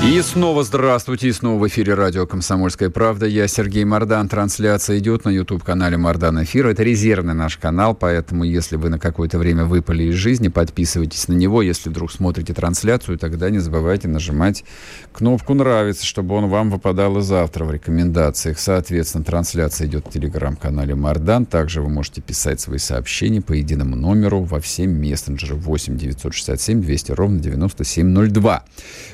[0.00, 3.26] И снова здравствуйте, и снова в эфире радио «Комсомольская правда».
[3.26, 4.28] Я Сергей Мордан.
[4.28, 6.68] Трансляция идет на YouTube-канале «Мордан Эфир».
[6.68, 11.32] Это резервный наш канал, поэтому если вы на какое-то время выпали из жизни, подписывайтесь на
[11.32, 11.62] него.
[11.62, 14.64] Если вдруг смотрите трансляцию, тогда не забывайте нажимать
[15.12, 18.60] кнопку «Нравится», чтобы он вам выпадал и завтра в рекомендациях.
[18.60, 21.44] Соответственно, трансляция идет в телеграм-канале «Мордан».
[21.44, 27.12] Также вы можете писать свои сообщения по единому номеру во все мессенджеры 8 967 200
[27.12, 28.64] ровно 9702.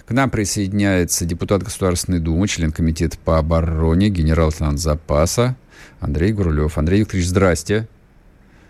[0.05, 5.55] К нам присоединяйтесь присоединяется депутат Государственной Думы, член Комитета по обороне, генерал-лейтенант запаса
[6.01, 6.77] Андрей Гурулев.
[6.79, 7.87] Андрей Викторович, здрасте.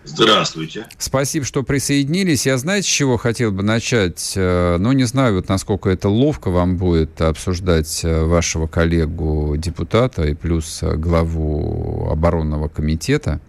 [0.05, 0.86] Здравствуйте.
[0.98, 2.44] Спасибо, что присоединились.
[2.44, 4.34] Я, знаете, с чего хотел бы начать?
[4.36, 10.34] Э, ну, не знаю, вот насколько это ловко вам будет обсуждать э, вашего коллегу-депутата и
[10.34, 13.41] плюс э, главу оборонного комитета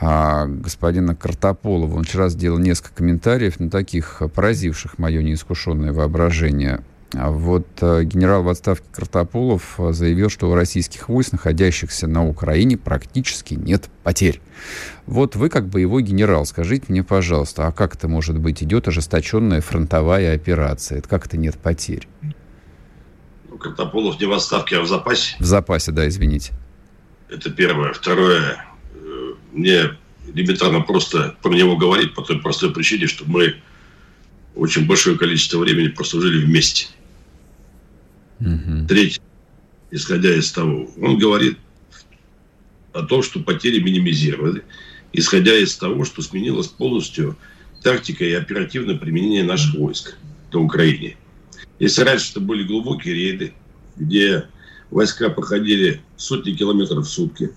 [0.00, 1.96] а господина Картополова.
[1.96, 6.84] Он вчера сделал несколько комментариев, ну, таких поразивших мое неискушенное воображение.
[7.14, 12.26] А вот э, генерал в отставке Картополов э, заявил, что у российских войск, находящихся на
[12.26, 14.42] Украине, практически нет потерь.
[15.06, 18.62] Вот вы как боевой генерал, скажите мне, пожалуйста, а как это может быть?
[18.62, 20.98] Идет ожесточенная фронтовая операция.
[20.98, 22.06] Это как это нет потерь?
[23.48, 25.34] Ну, Картополов не в отставке, а в запасе.
[25.38, 26.52] В запасе, да, извините.
[27.30, 27.94] Это первое.
[27.94, 28.66] Второе.
[28.92, 29.96] Э, мне
[30.34, 33.54] элементарно просто про него говорить по той простой причине, что мы
[34.54, 36.88] очень большое количество времени прослужили вместе.
[38.40, 38.86] Угу.
[38.88, 39.20] Третье,
[39.90, 41.58] исходя из того, он говорит
[42.92, 44.62] о том, что потери минимизированы,
[45.12, 47.36] исходя из того, что сменилась полностью
[47.82, 50.16] тактика и оперативное применение наших войск
[50.52, 51.16] на Украине.
[51.78, 53.52] Если раньше это были глубокие рейды,
[53.96, 54.46] где
[54.90, 57.50] войска проходили сотни километров в сутки,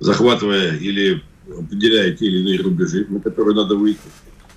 [0.00, 3.98] захватывая или определяя те или иные рубежи, на которые надо выйти,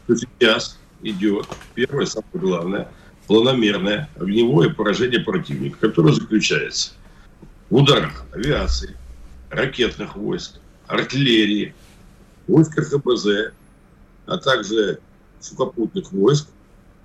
[0.08, 2.92] то сейчас идет, первое, самое главное,
[3.32, 6.92] планомерное огневое поражение противника, которое заключается
[7.70, 8.98] в ударах авиации,
[9.50, 11.74] ракетных войск, артиллерии,
[12.46, 13.54] войск РХБЗ,
[14.26, 15.00] а также
[15.40, 16.50] сухопутных войск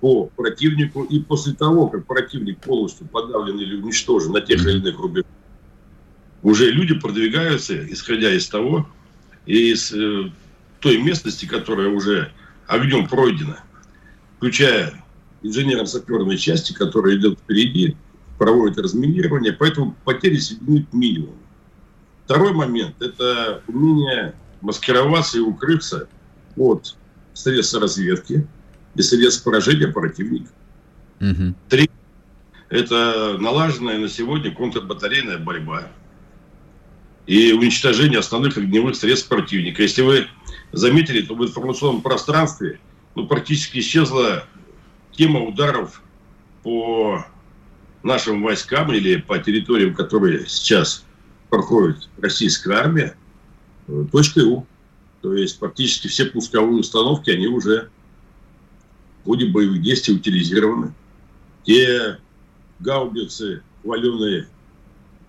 [0.01, 1.05] по противнику.
[1.05, 5.31] И после того, как противник полностью подавлен или уничтожен на тех или иных рубежах,
[6.43, 8.85] уже люди продвигаются, исходя из того,
[9.45, 10.29] из э,
[10.81, 12.33] той местности, которая уже
[12.67, 13.63] огнем пройдена,
[14.35, 14.93] включая
[15.47, 17.95] инженерно-саперные части, которые идут впереди,
[18.37, 21.37] проводят разминирование, поэтому потери сведены к минимуму.
[22.25, 26.07] Второй момент– это умение маскироваться и укрыться
[26.55, 26.95] от
[27.33, 28.47] средств разведки
[28.95, 30.51] и средств поражения противника.
[31.21, 31.55] Угу.
[31.69, 31.89] Три–
[32.69, 35.87] это налаженная на сегодня контрбатарейная борьба
[37.25, 39.81] и уничтожение основных огневых средств противника.
[39.81, 40.27] Если вы
[40.71, 42.79] заметили, то в информационном пространстве
[43.15, 44.45] ну, практически исчезла
[45.17, 46.01] тема ударов
[46.63, 47.25] по
[48.03, 51.03] нашим войскам или по территориям, которые сейчас
[51.49, 53.15] проходит российская армия,
[54.11, 54.65] точкой У.
[55.21, 57.89] То есть практически все пусковые установки, они уже
[59.21, 60.93] в ходе боевых действий утилизированы.
[61.63, 62.19] Те
[62.79, 64.47] гаубицы, хваленые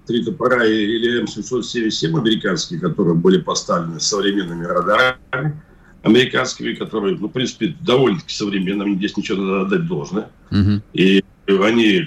[0.06, 5.62] три топора или М777 американские, которые были поставлены современными радарами,
[6.08, 10.30] американскими, которые, ну, в принципе, довольно-таки современными, здесь ничего надо отдать должное.
[10.50, 10.82] Угу.
[10.94, 12.06] И они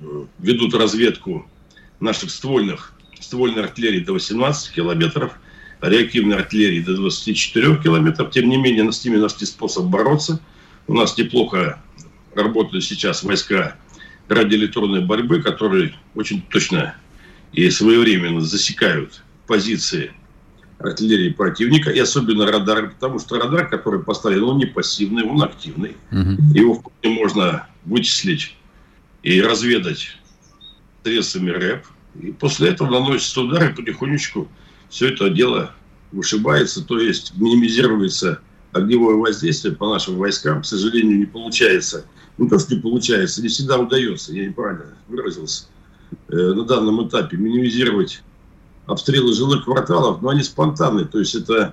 [0.00, 1.48] э, ведут разведку
[2.00, 5.32] наших ствольных, ствольной артиллерии до 18 километров,
[5.80, 8.30] реактивной артиллерии до 24 километров.
[8.30, 10.40] Тем не менее, с ними нашли способ бороться.
[10.86, 11.82] У нас неплохо
[12.34, 13.76] работают сейчас войска
[14.28, 16.94] радиоэлектронной борьбы, которые очень точно
[17.52, 20.12] и своевременно засекают позиции
[20.78, 25.96] артиллерии противника, и особенно радар, потому что радар, который поставлен, он не пассивный, он активный.
[26.10, 26.54] Угу.
[26.54, 28.56] Его вполне можно вычислить
[29.22, 30.16] и разведать
[31.02, 31.84] средствами РЭП.
[32.20, 34.48] И после этого наносятся удары, и потихонечку
[34.88, 35.72] все это дело
[36.12, 38.40] вышибается, то есть минимизируется
[38.72, 40.62] огневое воздействие по нашим войскам.
[40.62, 42.06] К сожалению, не получается.
[42.38, 45.66] Не то, что не получается, не всегда удается, я неправильно выразился,
[46.28, 48.22] э, на данном этапе минимизировать
[48.86, 51.06] обстрелы жилых кварталов, но они спонтанные.
[51.06, 51.72] То есть это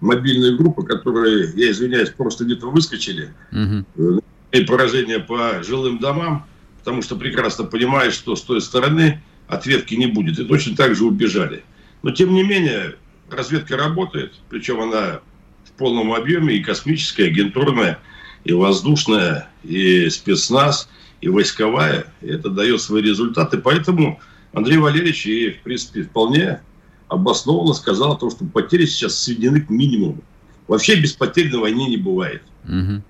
[0.00, 3.34] мобильные группы, которые, я извиняюсь, просто где-то выскочили.
[3.52, 4.22] Угу.
[4.52, 6.46] И поражение по жилым домам,
[6.78, 10.38] потому что прекрасно понимают, что с той стороны ответки не будет.
[10.38, 11.62] И точно так же убежали.
[12.02, 12.96] Но тем не менее,
[13.30, 15.20] разведка работает, причем она
[15.64, 17.98] в полном объеме, и космическая, и агентурная,
[18.44, 20.88] и воздушная, и спецназ,
[21.20, 22.06] и войсковая.
[22.22, 23.58] И это дает свои результаты.
[23.58, 24.20] Поэтому
[24.52, 26.60] Андрей Валерьевич и, в принципе, вполне
[27.08, 30.22] обоснованно сказал о том, что потери сейчас сведены к минимуму.
[30.66, 32.42] Вообще без потерь на войне не бывает.
[32.64, 33.02] Угу.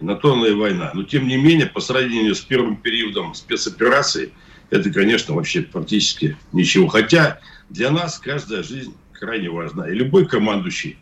[0.00, 0.90] На то она и война.
[0.94, 4.32] Но тем не менее, по сравнению с первым периодом спецоперации,
[4.70, 6.88] это, конечно, вообще практически ничего.
[6.88, 9.88] Хотя для нас каждая жизнь крайне важна.
[9.88, 10.98] И любой командующий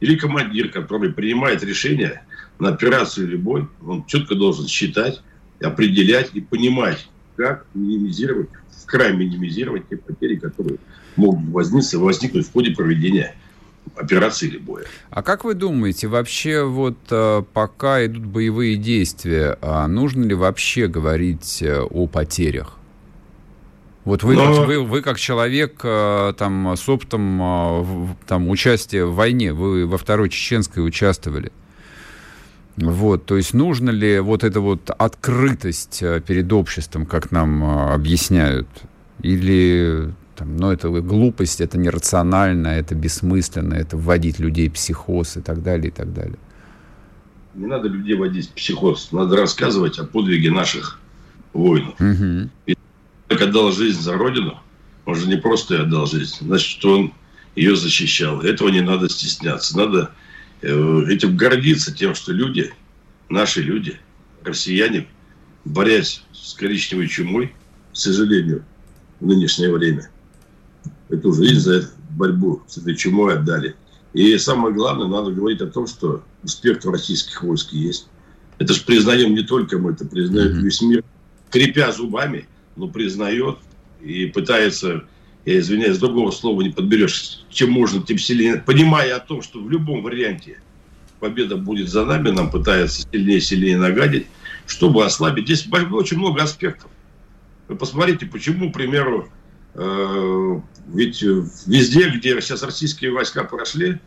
[0.00, 2.22] или командир, который принимает решение
[2.58, 5.22] на операцию любой, он четко должен считать,
[5.60, 10.78] определять и понимать, как минимизировать в край минимизировать те потери, которые
[11.16, 13.34] могут возникнуть, возникнуть в ходе проведения
[13.96, 14.84] операции или боя.
[15.10, 20.86] А как вы думаете, вообще вот э, пока идут боевые действия, а нужно ли вообще
[20.88, 22.76] говорить э, о потерях?
[24.04, 24.54] Вот вы, Но...
[24.54, 29.98] как, вы, вы как человек э, там, с опытом там, участия в войне, вы во
[29.98, 31.50] второй чеченской участвовали.
[32.76, 37.94] Вот, то есть нужно ли вот эта вот открытость э, перед обществом, как нам э,
[37.94, 38.68] объясняют,
[39.22, 45.40] или там, ну, это глупость, это нерационально, это бессмысленно, это вводить людей в психоз и
[45.40, 46.38] так далее, и так далее.
[47.54, 51.00] Не надо людей вводить в психоз, надо рассказывать о подвиге наших
[51.54, 51.94] воинов.
[51.98, 52.50] Угу.
[52.66, 52.76] И
[53.28, 54.60] человек отдал жизнь за Родину,
[55.06, 57.14] он же не просто отдал жизнь, значит, он
[57.54, 58.42] ее защищал.
[58.42, 60.10] Этого не надо стесняться, надо
[60.62, 62.72] этим гордиться тем, что люди,
[63.28, 63.98] наши люди,
[64.42, 65.08] россияне,
[65.64, 67.52] борясь с коричневой чумой,
[67.92, 68.64] к сожалению,
[69.20, 70.10] в нынешнее время,
[71.08, 73.74] эту жизнь за эту борьбу с этой чумой отдали.
[74.12, 78.08] И самое главное, надо говорить о том, что успех российских войск есть.
[78.58, 80.60] Это же признаем не только мы, это признает mm-hmm.
[80.60, 81.04] весь мир,
[81.50, 83.58] крепя зубами, но признает
[84.00, 85.04] и пытается
[85.46, 89.70] я извиняюсь, другого слова не подберешь, чем можно, тем сильнее, понимая о том, что в
[89.70, 90.58] любом варианте
[91.20, 94.26] победа будет за нами, нам пытаются сильнее и сильнее нагадить,
[94.66, 95.44] чтобы ослабить.
[95.44, 96.90] Здесь очень много аспектов.
[97.68, 99.28] Вы посмотрите, почему, к примеру,
[99.74, 104.00] э, ведь везде, где сейчас российские войска прошли,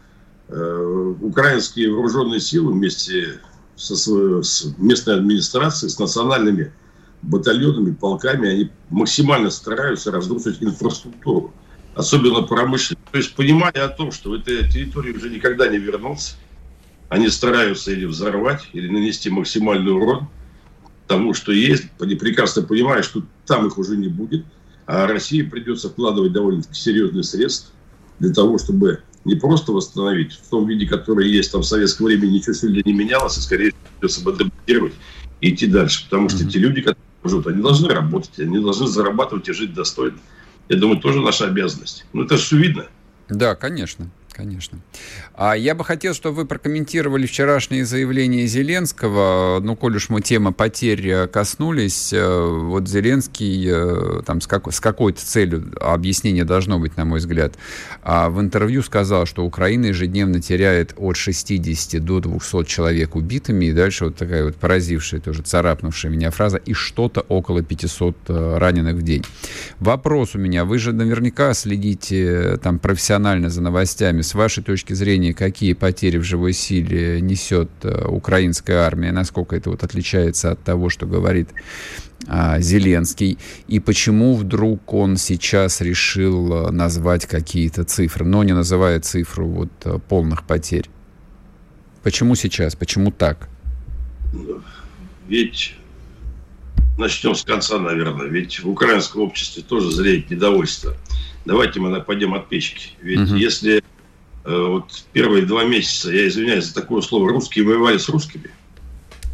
[0.50, 3.39] э, украинские вооруженные силы вместе
[3.77, 3.95] со,
[4.44, 6.74] с местной администрацией, с национальными
[7.21, 11.54] батальонами, полками, они максимально стараются разрушить инфраструктуру,
[11.95, 13.06] особенно промышленную.
[13.12, 16.36] То есть, понимая о том, что в этой территории уже никогда не вернуться,
[17.10, 20.27] они стараются или взорвать, или нанести максимальный урон
[21.07, 24.45] тому, что есть, они прекрасно понимая, что там их уже не будет,
[24.86, 27.74] а России придется вкладывать довольно серьезные средства
[28.19, 32.27] для того, чтобы не просто восстановить в том виде, который есть там в советское время,
[32.27, 34.94] ничего сильно не менялось, и скорее придется адаптировать
[35.42, 36.06] и идти дальше.
[36.06, 36.50] Потому что mm-hmm.
[36.50, 40.18] те люди, которые живут, они должны работать, они должны зарабатывать и жить достойно.
[40.69, 42.06] Я думаю, тоже наша обязанность.
[42.13, 42.86] Ну, это же все видно.
[43.27, 44.80] Да, конечно конечно.
[45.36, 49.59] А я бы хотел, чтобы вы прокомментировали вчерашние заявления Зеленского.
[49.62, 54.71] Ну, коль уж мы тема потерь э, коснулись, э, вот Зеленский э, там с, как,
[54.71, 57.56] с какой-то целью, объяснение должно быть, на мой взгляд,
[58.01, 63.74] а в интервью сказал, что Украина ежедневно теряет от 60 до 200 человек убитыми, и
[63.74, 69.01] дальше вот такая вот поразившая, тоже царапнувшая меня фраза, и что-то около 500 раненых в
[69.01, 69.25] день.
[69.79, 75.33] Вопрос у меня, вы же наверняка следите там профессионально за новостями, с вашей точки зрения,
[75.33, 80.89] какие потери в живой силе несет э, украинская армия, насколько это вот отличается от того,
[80.89, 81.50] что говорит
[82.27, 89.00] а, Зеленский, и почему вдруг он сейчас решил э, назвать какие-то цифры, но не называя
[89.00, 90.89] цифру вот э, полных потерь?
[92.03, 92.75] Почему сейчас?
[92.75, 93.50] Почему так?
[95.27, 95.75] Ведь
[97.00, 98.27] начнем с конца, наверное.
[98.27, 100.95] Ведь в украинском обществе тоже зреет недовольство.
[101.45, 102.91] Давайте мы пойдем от печки.
[103.01, 103.36] Ведь угу.
[103.36, 103.83] если
[104.58, 108.51] вот первые два месяца, я извиняюсь за такое слово, русские воевали с русскими.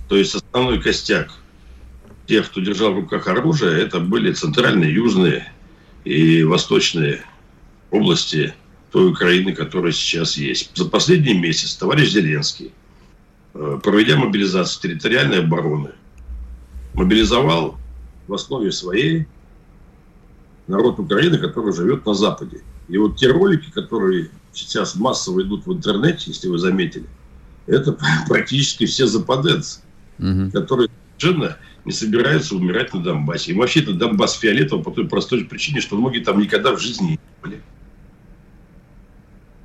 [0.09, 1.31] То есть основной костяк
[2.27, 5.51] тех, кто держал в руках оружие, это были центральные, южные
[6.03, 7.23] и восточные
[7.91, 8.53] области
[8.91, 10.71] той Украины, которая сейчас есть.
[10.75, 12.71] За последний месяц товарищ Зеленский,
[13.53, 15.91] э, проведя мобилизацию территориальной обороны,
[16.93, 17.77] мобилизовал
[18.27, 19.27] в основе своей
[20.67, 22.61] народ Украины, который живет на Западе.
[22.87, 27.05] И вот те ролики, которые сейчас массово идут в интернете, если вы заметили,
[27.67, 29.81] это практически все западенцы,
[30.19, 30.51] угу.
[30.51, 33.51] которые совершенно не собираются умирать на Донбассе.
[33.51, 37.11] И вообще это Донбасс фиолетовый по той простой причине, что многие там никогда в жизни
[37.11, 37.61] не были.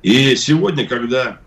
[0.03, 1.39] И сегодня, когда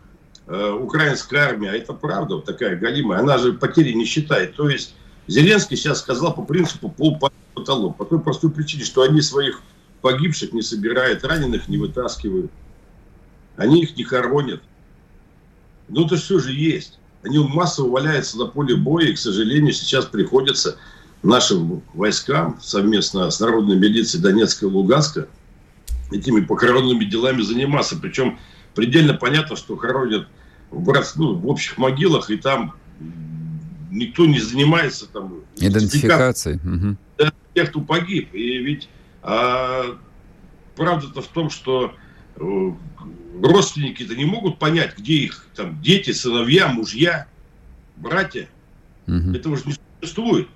[0.47, 4.54] э, украинская армия, а это правда, вот такая галимая, она же потери не считает.
[4.54, 4.95] То есть
[5.26, 7.19] Зеленский сейчас сказал по принципу пол
[7.54, 9.61] потолок, по той простой причине, что они своих
[10.04, 12.50] погибших не собирают, раненых не вытаскивают.
[13.56, 14.62] Они их не хоронят.
[15.88, 16.99] Ну, это все же есть.
[17.23, 20.76] Они массово валяются на поле боя, и, к сожалению, сейчас приходится
[21.23, 25.26] нашим войскам совместно с народной милицией Донецка и Луганска
[26.12, 27.96] этими похоронными делами заниматься.
[27.96, 28.38] Причем
[28.75, 30.28] предельно понятно, что хоронят
[30.70, 32.75] в, брат, ну, в общих могилах, и там
[33.90, 36.99] никто не занимается там идентификацией угу.
[37.54, 38.34] тех, кто погиб.
[38.34, 38.90] И ведь
[39.25, 39.99] а,
[40.76, 41.95] правда-то в том, что
[42.37, 42.71] э,
[43.43, 47.26] родственники-то не могут понять, где их там дети, сыновья, мужья,
[47.97, 48.49] братья.
[49.07, 49.35] Угу.
[49.35, 50.49] Этого же не существует.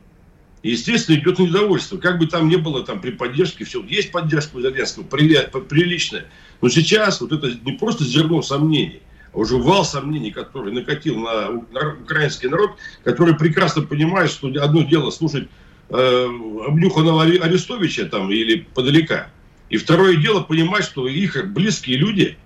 [0.62, 1.96] И, естественно, идет недовольство.
[1.96, 6.26] Как бы там ни было там при поддержке, все, есть поддержка у Зеленского, приличная.
[6.60, 9.00] Но сейчас вот это не просто зерно сомнений,
[9.32, 12.72] а уже вал сомнений, который накатил на, на украинский народ,
[13.02, 15.48] который прекрасно понимает, что одно дело слушать
[15.90, 16.24] э,
[16.66, 19.30] обнюханного Арестовича там или подалека,
[19.70, 22.38] и второе дело понимать, что их близкие люди,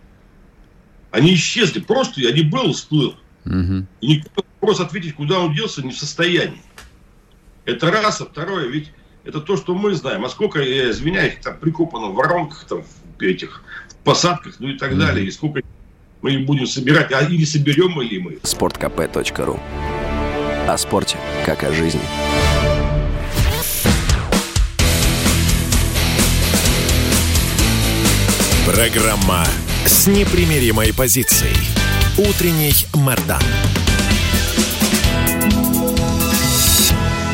[1.10, 3.14] они исчезли просто, они был, всплыл.
[3.44, 3.86] Угу.
[4.00, 6.62] И никто вопрос ответить, куда он делся, не в состоянии.
[7.64, 8.92] Это раз, а второе, ведь
[9.24, 10.24] это то, что мы знаем.
[10.24, 14.78] А сколько, я извиняюсь, там прикопано в воронках, там, в этих в посадках, ну и
[14.78, 14.98] так mm-hmm.
[14.98, 15.26] далее.
[15.26, 15.60] И сколько
[16.22, 18.38] мы их будем собирать, а или соберем ли мы.
[18.42, 19.60] Спорткп.ру
[20.68, 22.00] О спорте, как о жизни.
[28.64, 29.44] Программа
[29.84, 31.56] с непримиримой позицией.
[32.16, 33.42] Утренний Мордан.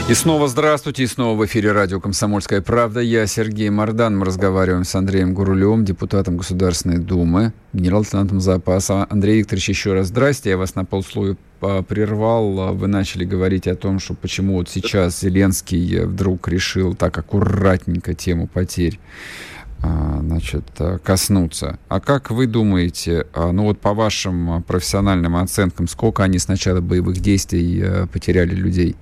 [0.09, 3.01] И снова здравствуйте, и снова в эфире радио «Комсомольская правда».
[3.01, 4.17] Я Сергей Мордан.
[4.17, 9.07] Мы разговариваем с Андреем Гурулевым, депутатом Государственной Думы, генерал-лейтенантом запаса.
[9.11, 10.49] Андрей Викторович, еще раз здрасте.
[10.49, 12.75] Я вас на полслоя прервал.
[12.75, 18.47] Вы начали говорить о том, что почему вот сейчас Зеленский вдруг решил так аккуратненько тему
[18.47, 20.65] потерь а, значит,
[21.05, 21.79] коснуться.
[21.89, 26.81] А как вы думаете, а, ну вот по вашим профессиональным оценкам, сколько они с начала
[26.81, 28.97] боевых действий э, потеряли людей?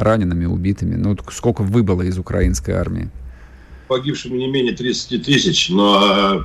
[0.00, 0.96] ранеными, убитыми.
[0.96, 3.10] Ну, сколько выбыло из украинской армии?
[3.88, 6.44] Погибшими не менее 30 тысяч, но а,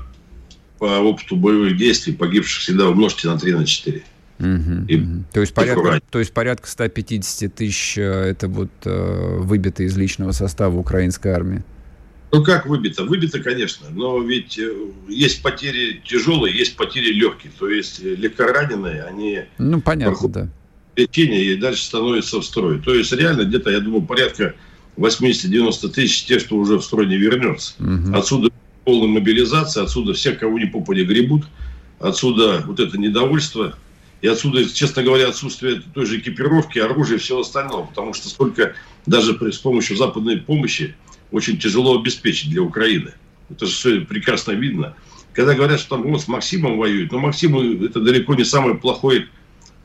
[0.79, 4.03] по опыту боевых действий погибших всегда умножьте на 3 на 4.
[4.37, 4.47] Угу,
[4.87, 5.23] и, угу.
[5.31, 10.31] То, есть порядка, то есть порядка 150 тысяч э, это вот э, выбито из личного
[10.31, 11.63] состава украинской армии?
[12.37, 13.03] Ну как выбито?
[13.03, 14.71] Выбито, конечно, но ведь э,
[15.07, 17.51] есть потери тяжелые, есть потери легкие.
[17.57, 19.41] То есть э, легкораненые, они...
[19.57, 20.49] Ну понятно, да
[20.95, 22.79] лечения и дальше становится в строй.
[22.79, 24.55] То есть реально где-то, я думаю, порядка
[24.97, 27.73] 80-90 тысяч тех, что уже в строй не вернется.
[27.79, 28.15] Угу.
[28.15, 28.49] Отсюда
[28.83, 31.45] полная мобилизация, отсюда все, кого не попали, гребут,
[31.99, 33.75] отсюда вот это недовольство,
[34.21, 38.73] и отсюда, честно говоря, отсутствие той же экипировки, оружия и всего остального, потому что столько
[39.05, 40.95] даже при, с помощью западной помощи
[41.35, 43.13] очень тяжело обеспечить для Украины.
[43.49, 44.95] Это же прекрасно видно.
[45.33, 49.27] Когда говорят, что там вот с Максимом воюют, но Максим это далеко не самый плохой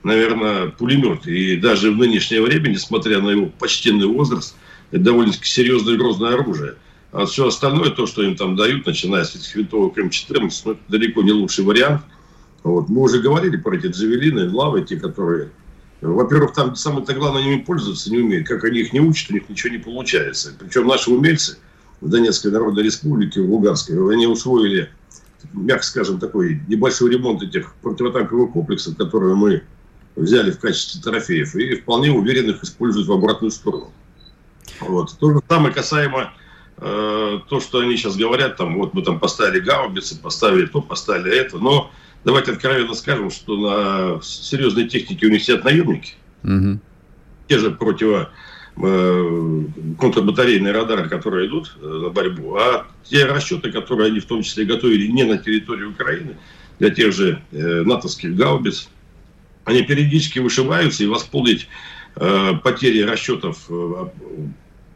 [0.02, 1.26] наверное, пулемет.
[1.26, 4.56] И даже в нынешнее время, несмотря на его почтенный возраст,
[4.90, 6.74] это довольно-таки серьезное и грозное оружие.
[7.12, 10.80] А все остальное, то, что им там дают, начиная с этих винтовок М14, ну, это
[10.88, 12.02] далеко не лучший вариант.
[12.62, 12.88] Вот.
[12.88, 15.50] Мы уже говорили про эти джавелины, лавы, те, которые...
[16.00, 18.48] Во-первых, там самое-то главное, они пользоваться не умеют.
[18.48, 20.54] Как они их не учат, у них ничего не получается.
[20.58, 21.58] Причем наши умельцы
[22.00, 24.90] в Донецкой Народной Республике, в Луганской, они усвоили,
[25.52, 29.62] мягко скажем, такой небольшой ремонт этих противотанковых комплексов, которые мы
[30.16, 33.92] взяли в качестве трофеев и вполне уверенно их используют в обратную сторону.
[34.80, 35.16] Вот.
[35.18, 36.32] То же самое касаемо
[36.78, 41.36] э, то, что они сейчас говорят, там, вот мы там поставили гаубицы, поставили то, поставили
[41.36, 41.90] это, но
[42.24, 46.78] давайте откровенно скажем, что на серьезной технике у них сидят наемники, угу.
[47.48, 48.30] те же противо
[48.76, 49.62] э,
[49.98, 54.64] контрбатарейные радары, которые идут э, на борьбу, а те расчеты, которые они в том числе
[54.64, 56.36] готовили не на территории Украины,
[56.78, 58.88] для тех же э, натовских гаубиц,
[59.64, 61.68] они периодически вышиваются, и восполнить
[62.16, 64.06] э, потери расчетов э,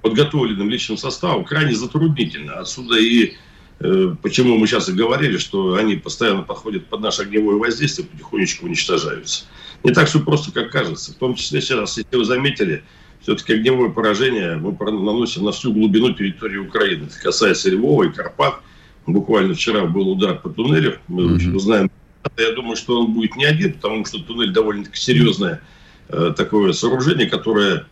[0.02, 2.54] подготовленным личным составом крайне затруднительно.
[2.54, 3.34] Отсюда и
[3.78, 9.44] почему мы сейчас и говорили, что они постоянно подходят под наше огневое воздействие, потихонечку уничтожаются.
[9.82, 11.12] Не так все просто, как кажется.
[11.12, 12.82] В том числе сейчас, если вы заметили,
[13.20, 17.06] все-таки огневое поражение мы наносим на всю глубину территории Украины.
[17.06, 18.60] Это касается Львова и Карпат.
[19.06, 20.98] Буквально вчера был удар по туннелю.
[21.08, 21.58] Мы mm-hmm.
[21.58, 21.90] знаем
[22.38, 25.60] я думаю, что он будет не один, потому что туннель довольно-таки серьезное
[26.08, 27.86] э, такое сооружение, которое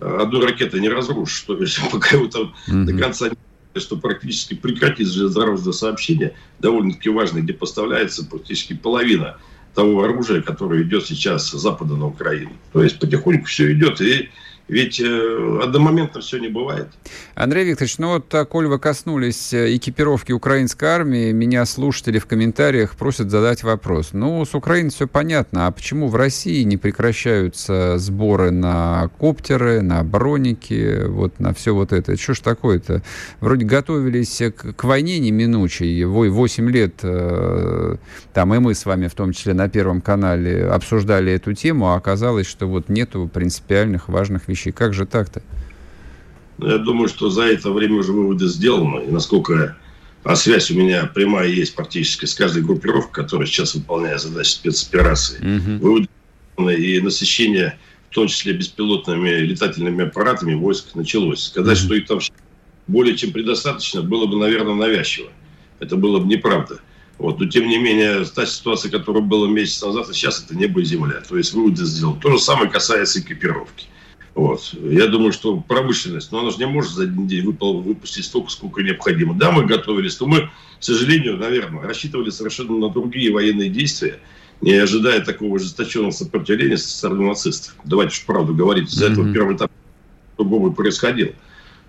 [0.00, 1.40] э, одной ракетой не разрушишь.
[1.46, 2.84] То есть пока его там mm-hmm.
[2.84, 3.36] до конца не
[3.80, 9.36] что практически прекратить железнодорожное сообщение, довольно-таки важное, где поставляется практически половина
[9.74, 12.52] того оружия, которое идет сейчас с запада на Украину.
[12.72, 14.30] То есть потихоньку все идет, и
[14.68, 16.88] ведь э, одномоментно все не бывает.
[17.34, 22.94] Андрей Викторович, ну вот, коль вы коснулись э, экипировки украинской армии, меня слушатели в комментариях
[22.94, 24.10] просят задать вопрос.
[24.12, 30.04] Ну, с Украиной все понятно, а почему в России не прекращаются сборы на коптеры, на
[30.04, 32.18] броники, вот на все вот это?
[32.18, 33.02] Что ж такое-то?
[33.40, 37.96] Вроде готовились к, к войне неминучей, 8 лет, э,
[38.34, 41.96] там и мы с вами в том числе на Первом канале обсуждали эту тему, а
[41.96, 44.72] оказалось, что вот нету принципиальных важных вещей вещей.
[44.72, 45.42] Как же так-то?
[46.58, 49.04] Ну, я думаю, что за это время уже выводы сделаны.
[49.04, 49.76] И насколько
[50.24, 55.38] а связь у меня прямая есть практически с каждой группировкой, которая сейчас выполняет задачи спецоперации.
[55.38, 55.78] Угу.
[55.78, 56.08] Выводы
[56.76, 57.78] и насыщение,
[58.10, 61.44] в том числе беспилотными летательными аппаратами, войск началось.
[61.44, 61.84] Сказать, угу.
[61.84, 62.18] что их там
[62.88, 65.28] более чем предостаточно, было бы, наверное, навязчиво.
[65.78, 66.80] Это было бы неправда.
[67.18, 67.38] Вот.
[67.38, 71.22] Но, тем не менее, та ситуация, которая была месяц назад, сейчас это небо и земля.
[71.28, 72.16] То есть выводы сделал.
[72.16, 73.86] То же самое касается экипировки.
[74.38, 74.72] Вот.
[74.72, 78.82] Я думаю, что промышленность, но она же не может за один день выпустить столько, сколько
[78.84, 79.34] необходимо.
[79.34, 84.20] Да, мы готовились, но мы, к сожалению, наверное, рассчитывали совершенно на другие военные действия,
[84.60, 87.74] не ожидая такого ожесточенного сопротивления со стороны нацистов.
[87.82, 89.12] Давайте уж правду говорить, из-за mm-hmm.
[89.12, 89.72] этого первый этап
[90.36, 91.32] другого происходил.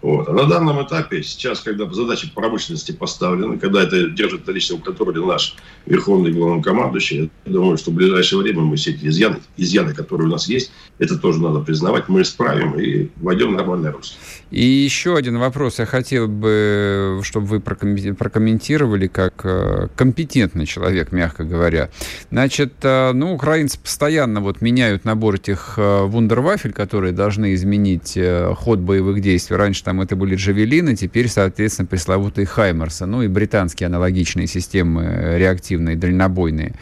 [0.02, 0.30] Вот.
[0.30, 5.24] А на данном этапе, сейчас, когда задача промышленности поставлена, когда это держит на личном контроле
[5.26, 10.28] наш верховный главнокомандующий, я думаю, что в ближайшее время мы все эти изъяны, изъяны, которые
[10.28, 14.18] у нас есть, это тоже надо признавать, мы исправим и войдем в нормальное русло.
[14.52, 21.44] И еще один вопрос я хотел бы, чтобы вы прокомментировали как э, компетентный человек, мягко
[21.44, 21.90] говоря.
[22.32, 28.18] Значит, э, ну, украинцы постоянно вот меняют набор этих э, вундервафель, которые должны изменить
[28.58, 29.56] ход боевых действий.
[29.56, 35.96] Раньше там это были джавелины, теперь, соответственно, пресловутые хаймерсы, ну и британские аналогичные системы реактивные,
[35.96, 36.76] дальнобойные.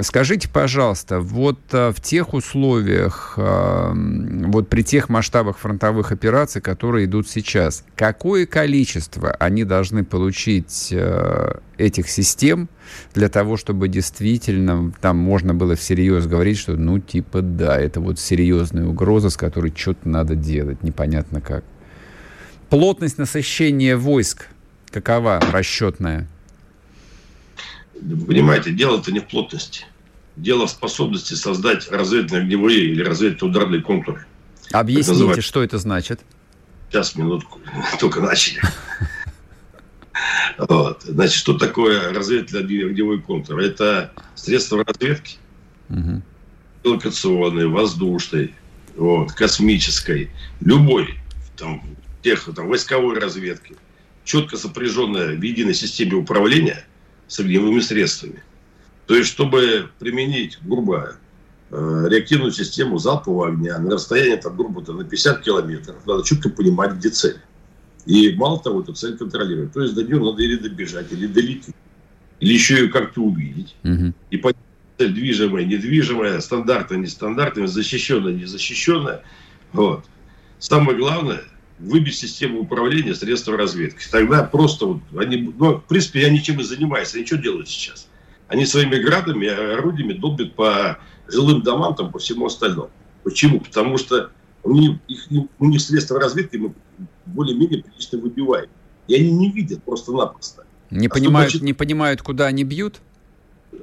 [0.00, 7.06] Скажите, пожалуйста, вот а, в тех условиях, а, вот при тех масштабах фронтовых операций, которые
[7.06, 12.68] идут сейчас, какое количество они должны получить а, этих систем
[13.14, 18.18] для того, чтобы действительно там можно было всерьез говорить, что ну типа да, это вот
[18.18, 21.64] серьезная угроза, с которой что-то надо делать, непонятно как.
[22.74, 24.48] Плотность насыщения войск
[24.90, 26.26] какова расчетная?
[28.26, 29.84] Понимаете, дело-то не в плотности.
[30.34, 34.26] Дело в способности создать разведывательно-огневые или разведывательно-ударные контуры.
[34.72, 36.22] Объясните, что это значит?
[36.90, 37.60] Сейчас, минутку,
[38.00, 38.60] только начали.
[40.58, 41.02] Вот.
[41.04, 43.60] Значит, что такое разведывательно-огневой контур?
[43.60, 45.36] Это средства разведки,
[45.88, 46.22] угу.
[46.82, 48.52] локационной, воздушной,
[48.96, 51.14] вот, космической, любой,
[51.56, 51.80] там,
[52.24, 53.76] тех, там, войсковой разведки,
[54.24, 56.84] четко сопряженная в единой системе управления
[57.28, 58.42] с огневыми средствами.
[59.06, 61.16] То есть, чтобы применить, грубо,
[61.70, 66.94] э, реактивную систему залпового огня на расстоянии, там, грубо, на 50 километров, надо четко понимать,
[66.94, 67.36] где цель.
[68.06, 69.72] И мало того, эту цель контролировать.
[69.72, 71.74] То есть до нее надо или добежать, или долететь,
[72.40, 73.76] или еще ее как-то увидеть.
[73.84, 74.14] Угу.
[74.30, 74.56] И понять,
[74.96, 79.22] цель движимая, недвижимая, стандартная, нестандартная, защищенная, незащищенная.
[79.72, 80.04] Вот.
[80.58, 81.44] Самое главное,
[81.84, 84.04] выбить систему управления средства разведки.
[84.10, 88.08] Тогда просто вот они, ну, в принципе, они чем и занимаются, они что делают сейчас?
[88.48, 92.90] Они своими градами, орудиями долбят по жилым домам, там, по всему остальному.
[93.22, 93.60] Почему?
[93.60, 94.30] Потому что
[94.62, 96.74] у них, их, у них средства разведки мы
[97.26, 98.68] более-менее прилично выбиваем.
[99.08, 100.64] И они не видят просто-напросто.
[100.90, 103.00] Не, а понимают, значит, не понимают, куда они бьют?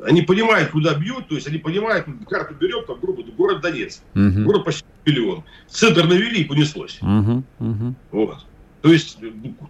[0.03, 4.01] Они понимают, куда бьют, то есть они понимают, карту берем, там, грубо, город Донецк.
[4.15, 4.43] Угу.
[4.43, 5.43] Город почти миллион.
[5.67, 6.99] Центр навели и понеслось.
[7.01, 7.95] Угу, угу.
[8.11, 8.45] Вот.
[8.81, 9.17] То есть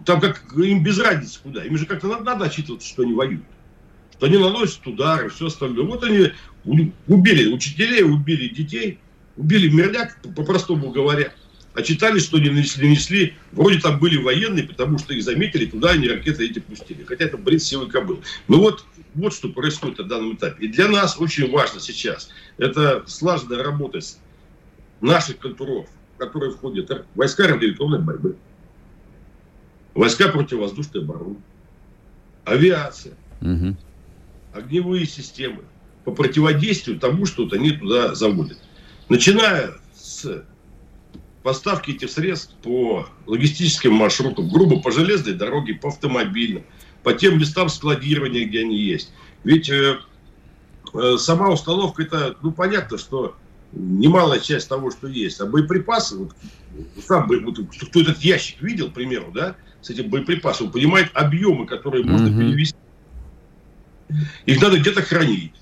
[0.06, 1.64] там как им без разницы куда.
[1.64, 3.44] Им же как-то надо, надо отчитываться, что они воюют.
[4.16, 5.84] Что они наносят удары, все остальное.
[5.84, 6.32] Вот они
[7.06, 8.98] убили учителей, убили детей,
[9.36, 11.32] убили мирняк, по-простому говоря.
[11.74, 15.92] А читали, что не нанесли, нанесли, вроде там были военные, потому что их заметили, туда
[15.92, 17.02] они ракеты эти пустили.
[17.04, 18.22] Хотя это бред силы кобыл.
[18.46, 20.66] Ну вот, вот что происходит на данном этапе.
[20.66, 24.18] И для нас очень важно сейчас, это слаженная работа с
[25.00, 28.36] наших контуров, в которые входят войска радиоэлектронной борьбы,
[29.94, 31.36] войска противовоздушной обороны,
[32.44, 33.76] авиация, угу.
[34.54, 35.62] огневые системы
[36.04, 38.58] по противодействию тому, что вот они туда заводят.
[39.08, 40.44] Начиная с
[41.42, 46.64] поставки этих средств по логистическим маршрутам, грубо по железной дороге, по автомобильным,
[47.02, 49.12] по тем местам складирования, где они есть.
[49.44, 49.98] Ведь э,
[50.94, 53.36] э, сама установка, это, ну, понятно, что
[53.72, 55.40] немалая часть того, что есть.
[55.40, 56.36] А боеприпасы, вот,
[57.04, 62.04] сам, вот, кто этот ящик видел, к примеру, да, с этим боеприпасом, понимает объемы, которые
[62.04, 62.38] можно mm-hmm.
[62.38, 62.76] перевести.
[64.46, 65.52] Их надо где-то хранить.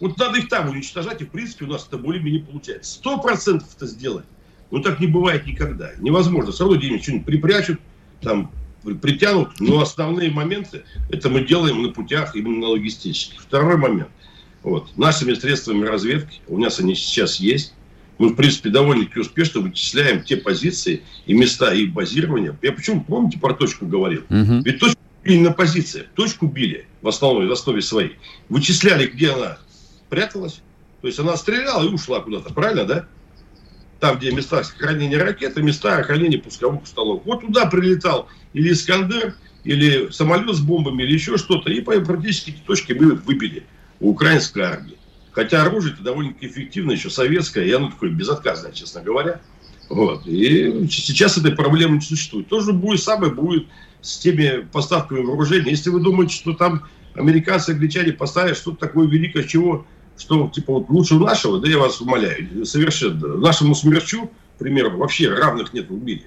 [0.00, 2.92] Вот надо их там уничтожать, и в принципе у нас это более-менее получается.
[2.92, 4.26] Сто процентов это сделать.
[4.70, 5.92] Ну так не бывает никогда.
[5.98, 6.52] Невозможно.
[6.52, 7.80] Все равно где-нибудь что-нибудь припрячут,
[8.20, 8.52] там
[8.82, 13.40] притянут, но основные моменты это мы делаем на путях именно логистических.
[13.40, 14.08] Второй момент.
[14.62, 14.96] Вот.
[14.96, 17.74] Нашими средствами разведки, у нас они сейчас есть,
[18.18, 22.54] мы, в принципе, довольно-таки успешно вычисляем те позиции и места их базирования.
[22.60, 24.24] Я почему, помните, про точку говорил?
[24.28, 24.62] Угу.
[24.62, 28.16] Ведь точку били на позициях, точку били в основной, в основе своей.
[28.50, 29.58] Вычисляли, где она
[30.10, 30.60] пряталась.
[31.00, 33.06] То есть она стреляла и ушла куда-то, правильно, да?
[34.00, 37.26] Там, где места хранения ракеты, места хранения пусковых установок.
[37.26, 41.70] Вот туда прилетал или Искандер, или самолет с бомбами, или еще что-то.
[41.70, 43.64] И практически эти точки мы выбили
[44.00, 44.96] у украинской армии.
[45.32, 49.40] Хотя оружие это довольно-таки эффективное, еще советское, и оно такое безотказное, честно говоря.
[49.90, 50.26] Вот.
[50.26, 52.48] И сейчас этой проблемы не существует.
[52.48, 53.66] То же будет самое будет
[54.00, 55.70] с теми поставками вооружения.
[55.70, 59.86] Если вы думаете, что там американцы, англичане поставят что-то такое великое, чего,
[60.20, 63.36] что типа вот лучше нашего, да я вас умоляю, совершенно.
[63.36, 66.26] Нашему смерчу, к примеру, вообще равных нет в мире.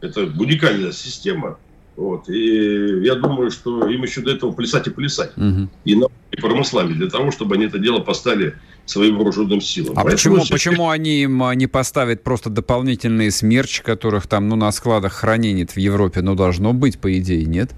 [0.00, 1.58] Это уникальная система.
[1.96, 2.28] Вот.
[2.28, 5.32] И я думаю, что им еще до этого плясать и плясать.
[5.36, 5.68] Угу.
[5.84, 8.54] И на и промыслами для того, чтобы они это дело поставили
[8.86, 9.98] своим вооруженным силам.
[9.98, 14.56] А Поэтому почему, почему они им а, не поставят просто дополнительные смерчи, которых там ну,
[14.56, 17.70] на складах хранения в Европе ну, должно быть, по идее, нет?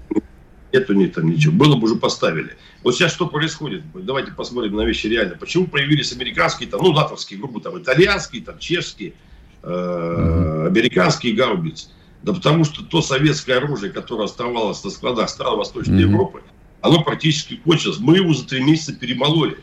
[0.73, 1.53] Нету нет там ничего.
[1.53, 2.51] Было бы уже поставили.
[2.83, 3.83] Вот сейчас что происходит?
[3.93, 5.35] Давайте посмотрим на вещи реально.
[5.35, 9.13] Почему появились американские, там, ну, натовские группы, там, итальянские, там, чешские,
[9.61, 11.89] э, американские гаубицы?
[12.23, 16.09] Да потому что то советское оружие, которое оставалось на складах стран Восточной mm-hmm.
[16.09, 16.43] Европы,
[16.81, 17.99] оно практически кончилось.
[17.99, 19.57] Мы его за три месяца перемололи.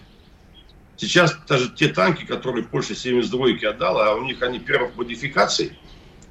[0.97, 5.73] Сейчас даже те танки, которые Польша 72-ки отдала, а у них они первых модификаций.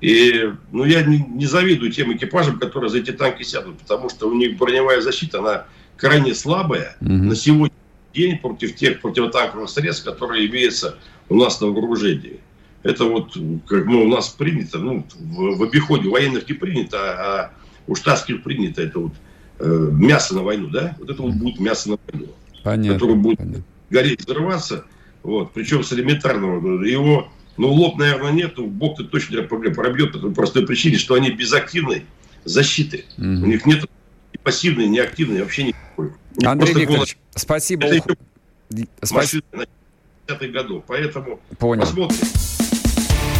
[0.01, 4.27] И ну, я не, не завидую тем экипажам, которые за эти танки сядут, потому что
[4.29, 5.65] у них броневая защита, она
[5.97, 7.11] крайне слабая угу.
[7.11, 7.77] на сегодняшний
[8.13, 10.95] день против тех противотанковых средств, которые имеются
[11.29, 12.39] у нас на вооружении.
[12.83, 17.51] Это вот как ну, у нас принято, ну, в, в обиходе военных не принято, а
[17.87, 19.13] у штатских принято это вот
[19.59, 20.95] э, мясо на войну, да?
[20.99, 22.27] Вот это вот будет мясо на войну.
[22.63, 22.93] Понятно.
[22.93, 23.63] Которое будет понятно.
[23.89, 24.85] гореть, взрываться.
[25.23, 26.83] Вот, причем с элементарного.
[26.83, 31.51] Его, ну, лоб, наверное, нет, бог-то точно пробьет по той простой причине, что они без
[31.53, 32.05] активной
[32.45, 33.05] защиты.
[33.17, 33.25] Угу.
[33.25, 33.85] У них нет
[34.47, 36.11] ни пассивной, ни активной, вообще никакой.
[36.43, 37.35] Андрей Викторович, голод...
[37.35, 37.87] спасибо.
[37.87, 38.15] Это
[39.01, 39.43] Спасибо.
[39.53, 39.65] на
[40.27, 40.83] 50 годов.
[40.87, 41.81] Поэтому Понял.
[41.81, 42.17] посмотрим.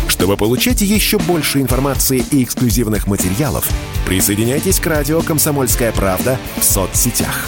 [0.08, 3.70] Чтобы получать еще больше информации и эксклюзивных материалов,
[4.06, 7.48] присоединяйтесь к радио «Комсомольская правда» в соцсетях.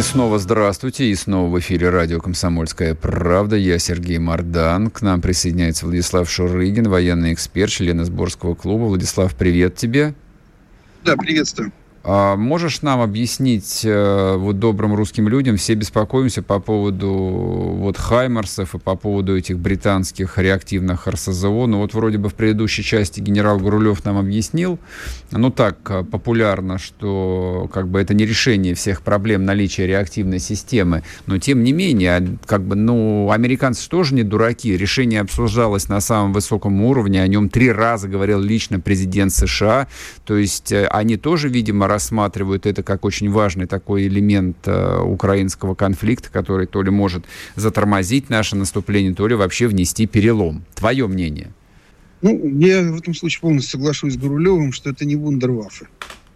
[0.00, 3.56] И снова здравствуйте, и снова в эфире радио «Комсомольская правда».
[3.56, 4.88] Я Сергей Мордан.
[4.88, 8.84] К нам присоединяется Владислав Шурыгин, военный эксперт, член сборского клуба.
[8.84, 10.14] Владислав, привет тебе.
[11.04, 11.70] Да, приветствую.
[12.02, 18.74] А можешь нам объяснить э, вот добрым русским людям, все беспокоимся по поводу вот Хаймарсов
[18.74, 23.58] и по поводу этих британских реактивных РСЗО, ну вот вроде бы в предыдущей части генерал
[23.58, 24.78] Гурулев нам объяснил,
[25.30, 31.02] ну так э, популярно, что как бы это не решение всех проблем наличия реактивной системы,
[31.26, 36.00] но тем не менее, а, как бы, ну, американцы тоже не дураки, решение обсуждалось на
[36.00, 39.86] самом высоком уровне, о нем три раза говорил лично президент США,
[40.24, 45.74] то есть э, они тоже, видимо, рассматривают это как очень важный такой элемент э, украинского
[45.74, 47.24] конфликта, который то ли может
[47.56, 50.64] затормозить наше наступление, то ли вообще внести перелом.
[50.74, 51.50] Твое мнение?
[52.22, 55.86] Ну, я в этом случае полностью соглашусь с Гурулевым, что это не вундерваффе.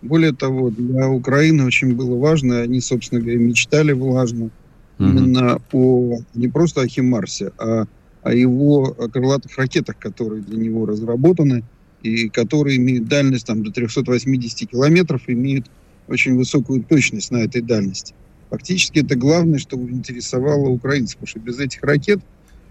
[0.03, 4.51] Более того, для Украины очень было важно, они, собственно говоря, мечтали влажно mm-hmm.
[4.99, 7.87] именно о не просто о Химарсе, а
[8.23, 11.63] о его крылатых ракетах, которые для него разработаны,
[12.05, 15.67] и которые имеют дальность там, до 380 километров, имеют
[16.07, 18.15] очень высокую точность на этой дальности.
[18.51, 22.21] Фактически это главное, что интересовало украинцев, потому что без этих ракет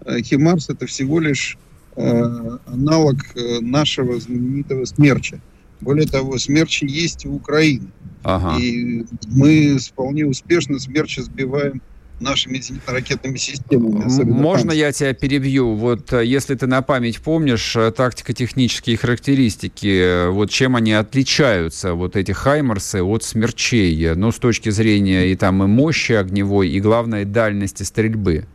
[0.06, 1.58] э, Химарс это всего лишь
[1.96, 5.40] э, аналог э, нашего знаменитого Смерча.
[5.80, 7.88] Более того, Смерчи есть у Украины.
[8.22, 8.56] Ага.
[8.62, 11.82] И мы вполне успешно Смерча сбиваем
[12.20, 14.24] нашими зенитно-ракетными системами.
[14.24, 14.78] Можно там.
[14.78, 15.74] я тебя перебью?
[15.74, 22.16] Вот э, если ты на память помнишь э, тактико-технические характеристики, вот чем они отличаются, вот
[22.16, 27.24] эти «Хаймарсы» от «Смерчей», ну, с точки зрения и там и мощи огневой, и, главное,
[27.24, 28.46] дальности стрельбы?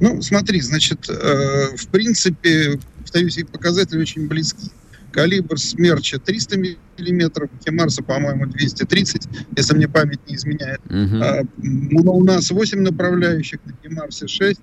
[0.00, 4.70] Ну, смотри, значит, э, в принципе, повторюсь, их показатели очень близки.
[5.12, 6.56] Калибр Смерча 300
[6.98, 10.80] миллиметров, Химарса, по-моему, 230, если мне память не изменяет.
[10.86, 11.22] Uh-huh.
[11.22, 14.60] А, ну, у нас 8 направляющих, на Химарсе 6,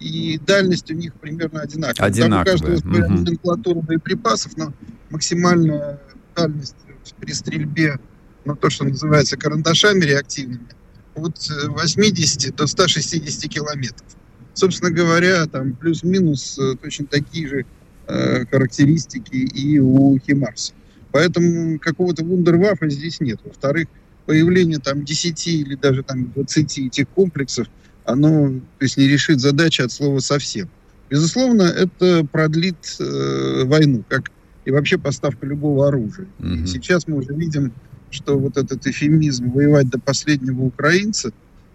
[0.00, 2.08] и дальность у них примерно одинаковая.
[2.08, 2.44] Одинаковая.
[2.44, 3.18] Там у каждого своя uh-huh.
[3.18, 4.72] номенклатура боеприпасов, но
[5.10, 6.00] максимальная
[6.36, 6.76] дальность
[7.20, 7.98] при стрельбе,
[8.44, 10.68] ну, то, что называется карандашами реактивными,
[11.14, 14.06] от 80 до 160 километров.
[14.54, 17.66] Собственно говоря, там плюс-минус э, точно такие же
[18.10, 20.72] Э, характеристики и у Химарса.
[21.12, 23.38] Поэтому какого-то вундервафа здесь нет.
[23.44, 23.88] Во-вторых,
[24.24, 27.66] появление там 10 или даже там 20 этих комплексов,
[28.06, 30.70] оно то есть, не решит задачи от слова совсем.
[31.10, 34.30] Безусловно, это продлит э, войну, как
[34.64, 36.28] и вообще поставка любого оружия.
[36.38, 36.66] Mm-hmm.
[36.66, 37.74] сейчас мы уже видим,
[38.10, 41.30] что вот этот эфемизм воевать до последнего украинца,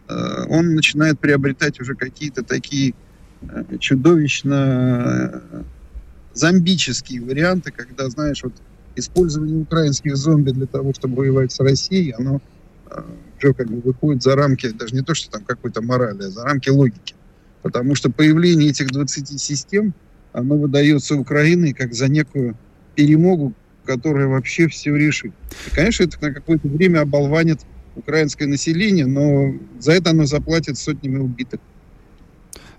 [0.07, 2.95] э, он начинает приобретать уже какие-то такие
[3.41, 5.43] э, чудовищно
[6.33, 8.53] зомбические варианты, когда, знаешь, вот
[8.95, 12.41] использование украинских зомби для того, чтобы воевать с Россией, оно
[12.89, 13.01] э,
[13.37, 16.43] уже как бы выходит за рамки, даже не то, что там какой-то морали, а за
[16.43, 17.15] рамки логики.
[17.61, 19.93] Потому что появление этих 20 систем,
[20.31, 22.57] оно выдается Украиной как за некую
[22.95, 23.53] перемогу,
[23.85, 25.33] которая вообще все решит.
[25.67, 27.61] И, конечно, это на какое-то время оболванит
[27.95, 31.59] украинское население, но за это оно заплатит сотнями убитых.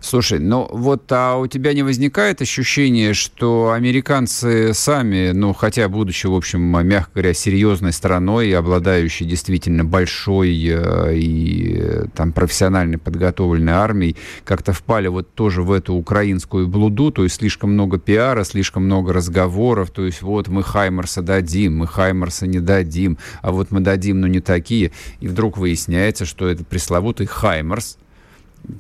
[0.05, 6.27] Слушай, ну вот а у тебя не возникает ощущение, что американцы сами, ну хотя будучи,
[6.27, 13.73] в общем, мягко говоря, серьезной страной обладающей действительно большой э, и э, там профессионально подготовленной
[13.73, 18.85] армией, как-то впали вот тоже в эту украинскую блуду, то есть слишком много пиара, слишком
[18.85, 23.81] много разговоров, то есть вот мы Хаймарса дадим, мы Хаймарса не дадим, а вот мы
[23.81, 27.97] дадим, но не такие, и вдруг выясняется, что это пресловутый Хаймарс,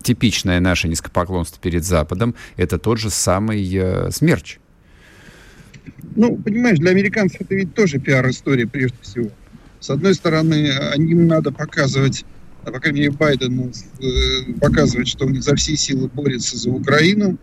[0.03, 4.59] типичное наше низкопоклонство перед Западом, это тот же самый э, смерч.
[6.16, 9.31] Ну, понимаешь, для американцев это ведь тоже пиар-история прежде всего.
[9.81, 12.25] С одной стороны, им надо показывать,
[12.64, 13.70] по крайней мере, Байдену
[14.01, 17.37] э, показывать, что он за все силы борется за Украину,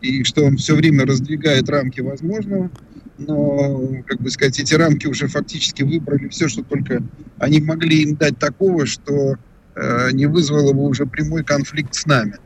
[0.00, 2.70] и что он все время раздвигает рамки возможного.
[3.18, 7.02] Но, как бы сказать, эти рамки уже фактически выбрали все, что только
[7.38, 9.36] они могли им дать такого, что
[10.12, 12.38] не вызвало бы уже прямой конфликт с нами.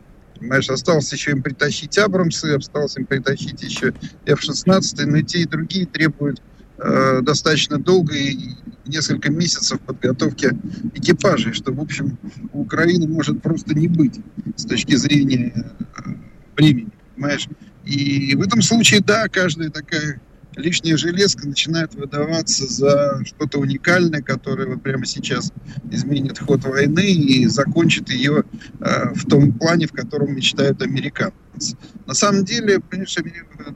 [0.43, 3.95] Понимаешь, осталось еще им притащить Абрамсы, осталось им притащить еще
[4.27, 6.43] F-16, но и те, и другие требуют
[6.79, 10.51] э, достаточно долго и несколько месяцев подготовки
[10.95, 12.19] экипажей, что, в общем,
[12.53, 14.19] у Украины может просто не быть
[14.57, 16.11] с точки зрения э,
[16.57, 17.49] времени, понимаешь?
[17.85, 20.21] И в этом случае, да, каждая такая
[20.57, 25.53] лишняя железка начинает выдаваться за что-то уникальное, которое вот прямо сейчас
[25.91, 28.45] изменит ход войны и закончит ее
[28.81, 31.77] э, в том плане, в котором мечтают американцы.
[32.07, 33.23] На самом деле, конечно,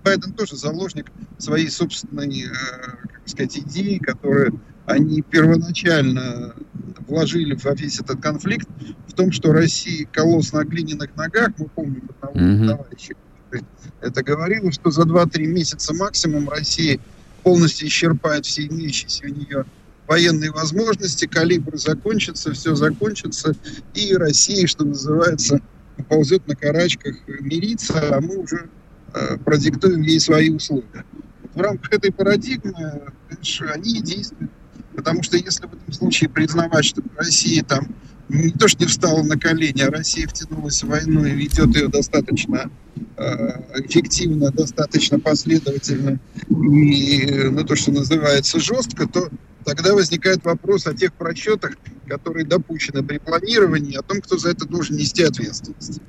[0.04, 2.50] Байден тоже заложник своей собственной, э,
[3.12, 4.52] как сказать, идеи, которые
[4.86, 6.54] они первоначально
[7.08, 8.68] вложили во весь этот конфликт
[9.08, 12.68] в том, что Россия колосс на глиняных ногах, мы помним одного mm-hmm.
[12.68, 13.14] товарища,
[14.00, 16.98] это говорило, что за 2-3 месяца максимум Россия
[17.42, 19.64] полностью исчерпает все имеющиеся у нее
[20.06, 23.54] военные возможности, калибр закончится, все закончится,
[23.94, 25.60] и Россия, что называется,
[26.08, 28.68] ползет на карачках мириться, а мы уже
[29.14, 31.04] э, продиктуем ей свои условия.
[31.54, 34.50] В рамках этой парадигмы конечно, они действуют.
[34.94, 37.88] Потому что если в этом случае признавать, что Россия там
[38.28, 41.88] не то, что не встала на колени, а Россия втянулась в войну и ведет ее
[41.88, 42.70] достаточно
[43.16, 46.18] э, эффективно, достаточно последовательно.
[46.48, 49.28] И, ну, то, что называется, жестко, то
[49.66, 51.72] тогда возникает вопрос о тех просчетах,
[52.08, 56.00] которые допущены при планировании, о том, кто за это должен нести ответственность.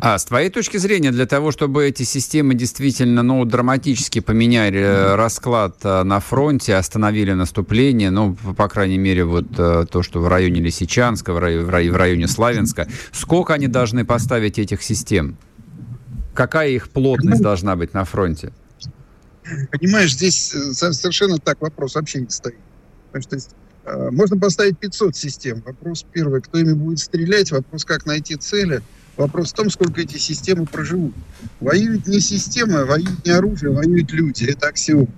[0.00, 5.14] А с твоей точки зрения, для того, чтобы эти системы действительно ну, драматически поменяли mm.
[5.16, 10.28] расклад э, на фронте, остановили наступление, ну, по крайней мере, вот э, то, что в
[10.28, 15.36] районе Лисичанска, в районе, в районе Славянска, сколько они должны поставить этих систем?
[16.32, 18.50] Какая их плотность должна быть на фронте?
[19.70, 22.56] Понимаешь, здесь совершенно так вопрос вообще не стоит.
[23.14, 23.50] Потому что есть,
[23.84, 25.62] э, можно поставить 500 систем.
[25.64, 28.82] Вопрос первый, кто ими будет стрелять, вопрос, как найти цели.
[29.16, 31.14] Вопрос в том, сколько эти системы проживут.
[31.60, 34.46] Воюют не системы, воюют не оружие, воюют люди.
[34.46, 35.08] Это аксиом.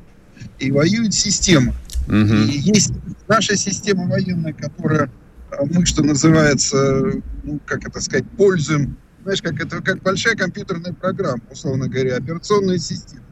[0.59, 1.75] И воюет система.
[2.07, 2.15] Угу.
[2.17, 2.93] И есть
[3.29, 5.11] наша система военная, которая
[5.53, 10.93] э, мы, что называется, ну, как это сказать, пользуем, знаешь, как это, как большая компьютерная
[10.93, 13.23] программа, условно говоря, операционная система.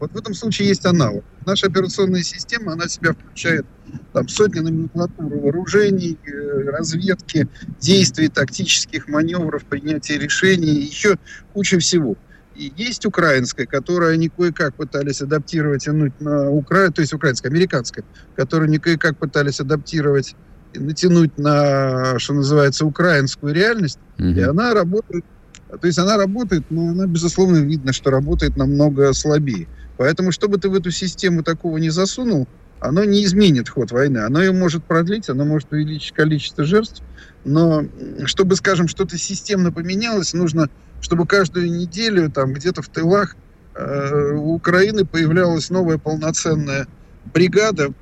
[0.00, 1.24] Вот в этом случае есть аналог.
[1.44, 3.66] Наша операционная система, она себя включает
[4.12, 7.48] там, сотни номенклатуры вооружений, э, разведки,
[7.80, 11.16] действий, тактических маневров, принятия решений, еще
[11.52, 12.16] куча всего.
[12.54, 18.04] И есть украинская, которую они кое-как пытались адаптировать, тянуть на Украину, то есть украинская, американская,
[18.36, 20.34] которую они кое-как пытались адаптировать
[20.74, 24.34] натянуть на, что называется, украинскую реальность, mm-hmm.
[24.34, 25.24] и она работает,
[25.68, 29.66] то есть она работает, но она, безусловно, видно, что работает намного слабее.
[29.98, 32.48] Поэтому, чтобы ты в эту систему такого не засунул,
[32.80, 34.18] оно не изменит ход войны.
[34.18, 37.02] Оно ее может продлить, оно может увеличить количество жертв,
[37.44, 37.84] но
[38.24, 43.36] чтобы, скажем, что-то системно поменялось, нужно, чтобы каждую неделю там где-то в тылах
[43.74, 46.86] э, у Украины появлялась новая полноценная
[47.34, 47.92] бригада,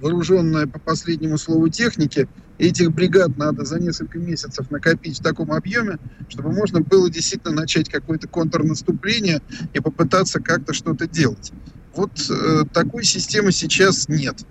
[0.00, 2.28] вооруженная по последнему слову техники,
[2.58, 7.88] этих бригад надо за несколько месяцев накопить в таком объеме, чтобы можно было действительно начать
[7.88, 9.40] какое-то контрнаступление
[9.74, 11.52] и попытаться как-то что-то делать.
[11.94, 14.44] Вот э, такой системы сейчас нет.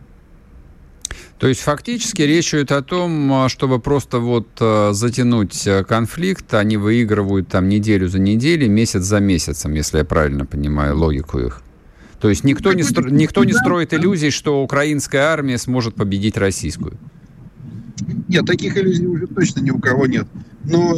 [1.38, 6.54] То есть фактически речь идет о том, а, чтобы просто вот э, затянуть э, конфликт,
[6.54, 11.62] они выигрывают там неделю за неделей, месяц за месяцем, если я правильно понимаю логику их.
[12.26, 13.08] То есть никто не, стро...
[13.08, 16.98] никто не строит иллюзий, что украинская армия сможет победить российскую.
[18.28, 20.26] Нет, таких иллюзий уже точно ни у кого нет.
[20.64, 20.96] Но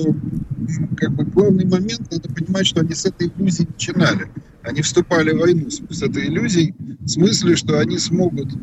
[0.96, 4.32] как бы главный момент, надо понимать, что они с этой иллюзией начинали.
[4.62, 8.54] Они вступали в войну с, с этой иллюзией, в смысле, что они смогут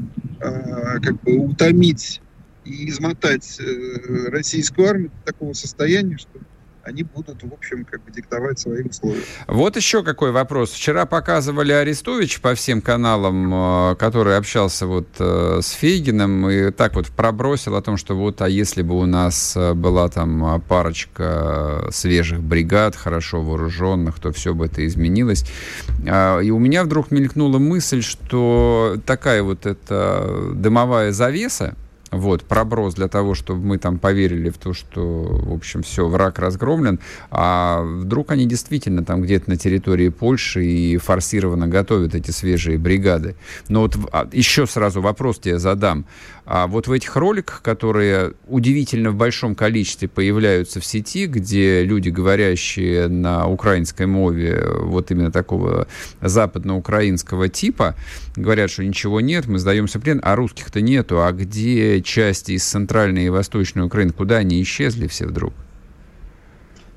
[0.41, 2.23] э, как бы утомить
[2.65, 6.41] и измотать э, российскую армию до такого состояния, что
[6.85, 9.23] они будут, в общем, как бы диктовать свои условия.
[9.47, 10.73] Вот еще какой вопрос.
[10.73, 16.95] Вчера показывали Арестович по всем каналам, э, который общался вот э, с Фейгиным, и так
[16.95, 21.89] вот пробросил о том, что вот, а если бы у нас э, была там парочка
[21.91, 25.45] свежих бригад, хорошо вооруженных, то все бы это изменилось.
[26.07, 31.75] А, и у меня вдруг мелькнула мысль, что такая вот эта дымовая завеса,
[32.19, 36.39] вот, проброс для того, чтобы мы там поверили в то, что, в общем, все, враг
[36.39, 37.01] разгромлен,
[37.31, 43.37] а вдруг они действительно там где-то на территории Польши и форсированно готовят эти свежие бригады.
[43.69, 46.07] Но вот а, еще сразу вопрос тебе задам.
[46.47, 52.11] А вот в этих роликах, которые удивительно в большом количестве появляются в сети, где люди,
[52.11, 55.87] говорящие на украинской мове, вот именно такого
[56.21, 57.95] западноукраинского типа,
[58.37, 62.65] говорят, что ничего нет, мы сдаемся в плен, а русских-то нету, а где части из
[62.65, 65.55] центральной и восточной Украины, куда они исчезли все вдруг?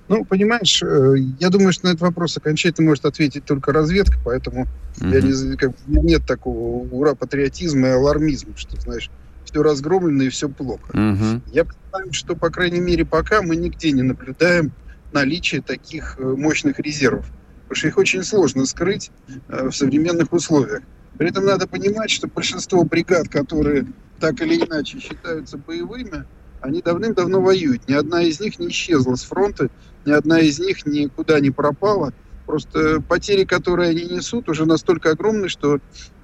[0.10, 4.66] Ну, понимаешь, э, я думаю, что на этот вопрос окончательно может ответить только разведка, поэтому
[5.00, 5.14] uh-huh.
[5.14, 9.10] я не, как, нет такого ура-патриотизма и алармизма, что, знаешь,
[9.52, 10.90] все разгромлено и все плохо.
[10.90, 11.42] Угу.
[11.52, 14.72] Я понимаю, что, по крайней мере, пока мы нигде не наблюдаем
[15.12, 17.26] наличие таких э, мощных резервов.
[17.64, 19.12] Потому что их очень сложно скрыть
[19.48, 20.82] э, в современных условиях.
[21.18, 23.88] При этом надо понимать, что большинство бригад, которые
[24.20, 26.26] так или иначе считаются боевыми,
[26.62, 27.88] они давным-давно воюют.
[27.88, 29.70] Ни одна из них не исчезла с фронта,
[30.06, 32.14] ни одна из них никуда не пропала.
[32.46, 36.17] Просто потери, которые они несут, уже настолько огромны, что Э,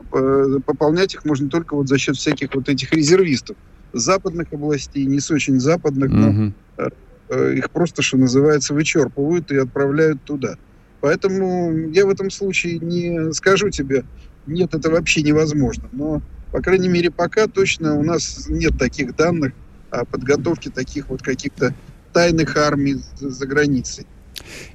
[0.66, 3.58] пополнять их можно только вот за счет всяких вот этих резервистов
[3.94, 7.58] западных областей, не с очень западных, но mm-hmm.
[7.58, 10.56] их просто, что называется, вычерпывают и отправляют туда.
[11.02, 14.04] Поэтому я в этом случае не скажу тебе,
[14.48, 15.90] нет, это вообще невозможно.
[15.92, 16.22] Но,
[16.52, 19.54] по крайней мере, пока точно у нас нет таких данных
[19.90, 21.74] о подготовке таких вот каких-то
[22.14, 24.08] тайных армий за границей.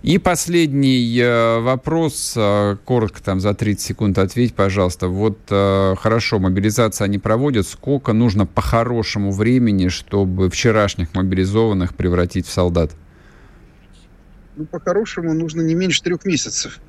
[0.02, 5.08] И последний э, вопрос, э, коротко там за 30 секунд ответь, пожалуйста.
[5.08, 7.66] Вот э, хорошо, мобилизация они проводят.
[7.66, 12.92] Сколько нужно по хорошему времени, чтобы вчерашних мобилизованных превратить в солдат?
[14.56, 16.80] Ну, по-хорошему нужно не меньше трех месяцев.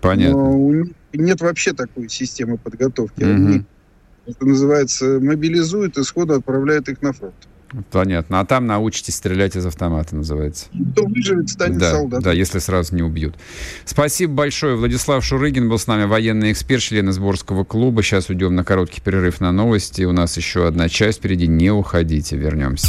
[0.00, 0.38] Понятно.
[0.38, 3.22] Но у них нет вообще такой системы подготовки.
[3.22, 3.30] Угу.
[3.30, 3.64] Они,
[4.26, 7.34] это называется, мобилизуют и сходу отправляют их на фронт.
[7.90, 8.40] Понятно.
[8.40, 10.66] А там научитесь стрелять из автомата, называется.
[10.92, 12.24] Кто выживет, станет да, солдатом.
[12.24, 13.34] Да, если сразу не убьют.
[13.84, 14.76] Спасибо большое.
[14.76, 18.02] Владислав Шурыгин был с нами, военный эксперт, член сборского клуба.
[18.02, 20.02] Сейчас уйдем на короткий перерыв на новости.
[20.02, 21.46] У нас еще одна часть впереди.
[21.46, 22.88] Не уходите, вернемся.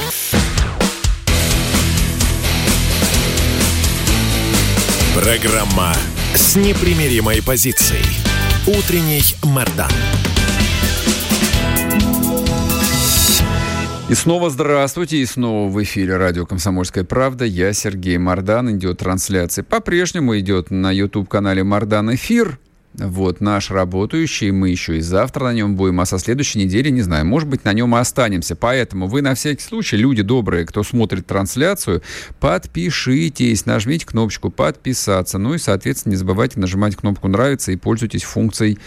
[5.13, 5.93] Программа
[6.33, 8.05] с непримиримой позицией.
[8.65, 9.91] Утренний Мордан.
[14.09, 17.43] И снова здравствуйте, и снова в эфире радио «Комсомольская правда».
[17.43, 18.77] Я Сергей Мордан.
[18.77, 19.65] Идет трансляция.
[19.65, 22.57] По-прежнему идет на YouTube-канале «Мордан Эфир».
[22.93, 27.01] Вот наш работающий, мы еще и завтра на нем будем, а со следующей недели, не
[27.01, 28.57] знаю, может быть, на нем и останемся.
[28.57, 32.01] Поэтому вы на всякий случай, люди добрые, кто смотрит трансляцию,
[32.41, 35.37] подпишитесь, нажмите кнопочку «Подписаться».
[35.37, 38.77] Ну и, соответственно, не забывайте нажимать кнопку «Нравится» и пользуйтесь функцией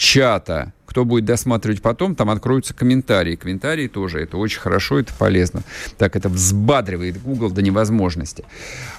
[0.00, 0.72] чата.
[0.86, 3.36] Кто будет досматривать потом, там откроются комментарии.
[3.36, 5.62] Комментарии тоже, это очень хорошо, это полезно.
[5.98, 8.44] Так это взбадривает Google до невозможности.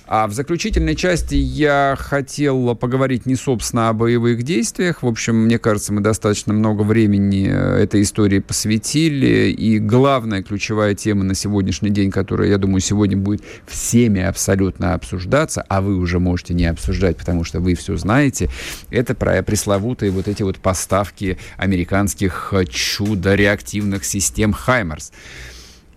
[0.08, 5.04] А в заключительной части я хотел поговорить не, собственно, о боевых действиях.
[5.04, 9.52] В общем, мне кажется, мы достаточно много времени э, этой истории посвятили.
[9.52, 15.66] И главная ключевая тема на сегодняшний день, которая, я думаю, сегодня будет всеми абсолютно обсуждаться,
[15.68, 18.50] а вы уже можете не обсуждать, потому что вы все знаете,
[18.92, 20.58] это про пресловутые вот эти вот
[20.92, 25.14] поставки американских э, чудо-реактивных систем «Хаймерс».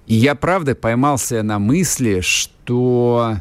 [0.07, 3.39] И я, правда, поймался на мысли, что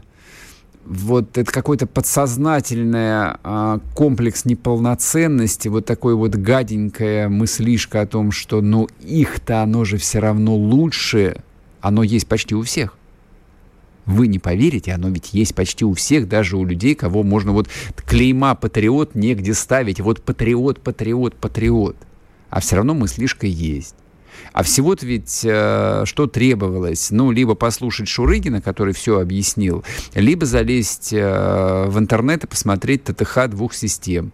[0.85, 8.61] вот это какой-то подсознательный а, комплекс неполноценности, вот такой вот гаденькая мыслишка о том, что
[8.61, 11.37] ну их-то оно же все равно лучше,
[11.81, 12.97] оно есть почти у всех.
[14.05, 17.69] Вы не поверите, оно ведь есть почти у всех, даже у людей, кого можно вот
[18.05, 20.01] клейма патриот негде ставить.
[20.01, 21.95] Вот патриот, патриот, патриот
[22.53, 23.95] а все равно мыслишка есть.
[24.51, 27.09] А всего-то ведь э, что требовалось?
[27.09, 29.83] Ну, либо послушать Шурыгина, который все объяснил,
[30.13, 34.33] либо залезть э, в интернет и посмотреть ТТХ двух систем.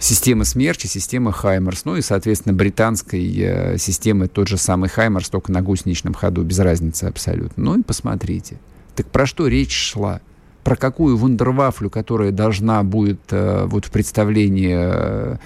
[0.00, 5.52] Система Смерчи, система Хаймерс, ну и, соответственно, британской э, системы тот же самый Хаймерс, только
[5.52, 7.62] на гусеничном ходу, без разницы абсолютно.
[7.62, 8.56] Ну и посмотрите.
[8.96, 10.22] Так про что речь шла?
[10.64, 15.36] Про какую вундервафлю, которая должна будет э, вот в представлении э,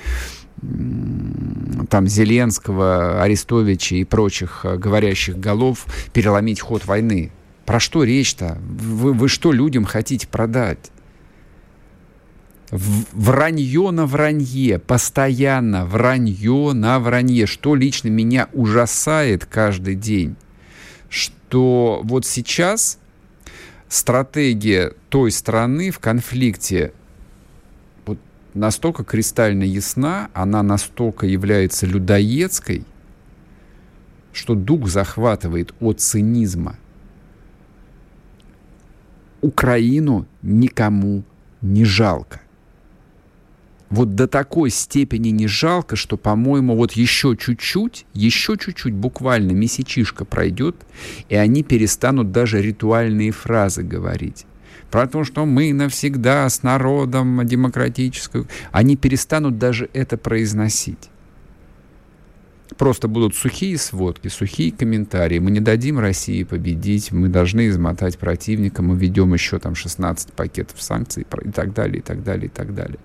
[1.91, 7.33] там Зеленского, Арестовича и прочих говорящих голов переломить ход войны.
[7.67, 8.59] Про что речь-то?
[8.63, 10.93] Вы, вы что людям хотите продать?
[12.75, 20.35] Вранье на вранье, постоянно вранье на вранье, что лично меня ужасает каждый день,
[21.09, 22.99] что вот сейчас
[23.89, 26.93] стратегия той страны в конфликте
[28.55, 32.85] настолько кристально ясна, она настолько является людоедской,
[34.33, 36.77] что дух захватывает от цинизма.
[39.43, 41.23] Украину никому
[41.61, 42.41] не жалко.
[43.95, 50.25] Вот до такой степени не жалко, что, по-моему, вот еще чуть-чуть, еще чуть-чуть, буквально месячишка
[50.25, 50.75] пройдет,
[51.29, 54.47] и они перестанут даже ритуальные фразы говорить
[54.91, 61.11] про то, что мы навсегда с народом демократическим, они перестанут даже это произносить.
[62.77, 65.39] Просто будут сухие сводки, сухие комментарии.
[65.39, 70.83] Мы не дадим России победить, мы должны измотать противника, мы ведем еще там 16 пакетов
[70.83, 72.99] санкций и так далее, и так далее, и так далее.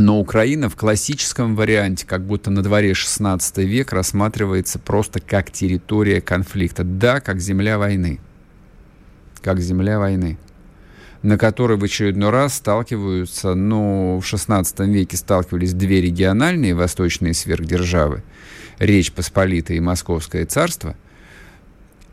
[0.00, 6.20] Но Украина в классическом варианте, как будто на дворе 16 век, рассматривается просто как территория
[6.20, 6.84] конфликта.
[6.84, 8.18] Да, как земля войны
[9.40, 10.38] как земля войны,
[11.22, 18.22] на которой в очередной раз сталкиваются, ну, в XVI веке сталкивались две региональные восточные сверхдержавы,
[18.78, 20.96] Речь Посполитая и Московское царство,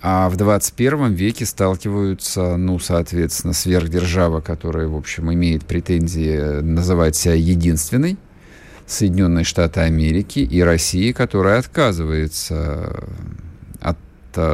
[0.01, 7.33] а в 21 веке сталкиваются, ну, соответственно, сверхдержава, которая, в общем, имеет претензии называть себя
[7.33, 8.17] единственной,
[8.85, 13.07] Соединенные Штаты Америки и Россия, которая отказывается
[13.81, 13.97] от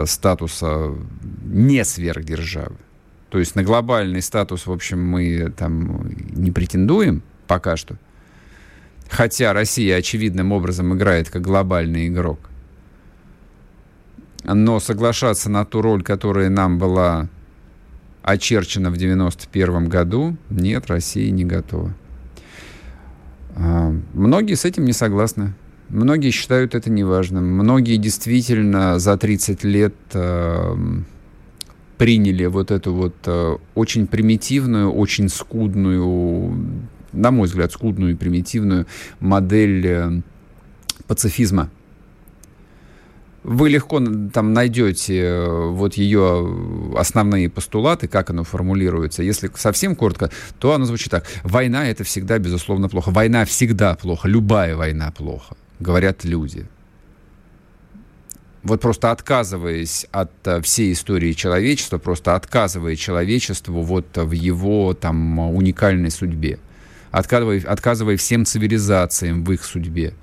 [0.10, 0.96] статуса
[1.44, 2.78] не сверхдержавы.
[3.30, 7.98] То есть на глобальный статус, в общем, мы там не претендуем пока что.
[9.10, 12.40] Хотя Россия очевидным образом играет как глобальный игрок.
[14.44, 17.30] Но соглашаться на ту роль, которая нам была
[18.24, 21.94] очерчена в 91 году, нет, Россия не готова.
[23.56, 25.54] А, многие с этим не согласны.
[25.90, 27.46] Многие считают это неважным.
[27.46, 30.76] Многие действительно за 30 лет э,
[31.98, 36.58] приняли вот эту вот э, очень примитивную, очень скудную,
[37.12, 38.88] на мой взгляд, скудную и примитивную
[39.20, 40.22] модель э,
[41.06, 41.70] пацифизма.
[43.44, 44.02] Вы легко
[44.34, 49.22] там найдете э, вот ее основные постулаты, как оно формулируется.
[49.22, 51.26] Если совсем коротко, то оно звучит так.
[51.44, 53.12] Война— это всегда, безусловно, плохо.
[53.12, 54.30] Война всегда плохо.
[54.30, 56.66] Любая война плохо говорят люди.
[58.64, 65.40] вот просто отказываясь от э, всей истории человечества, просто отказывая человечеству вот в его там
[65.40, 66.60] уникальной судьбе,
[67.12, 70.14] отказывая, отказывая всем цивилизациям в их судьбе.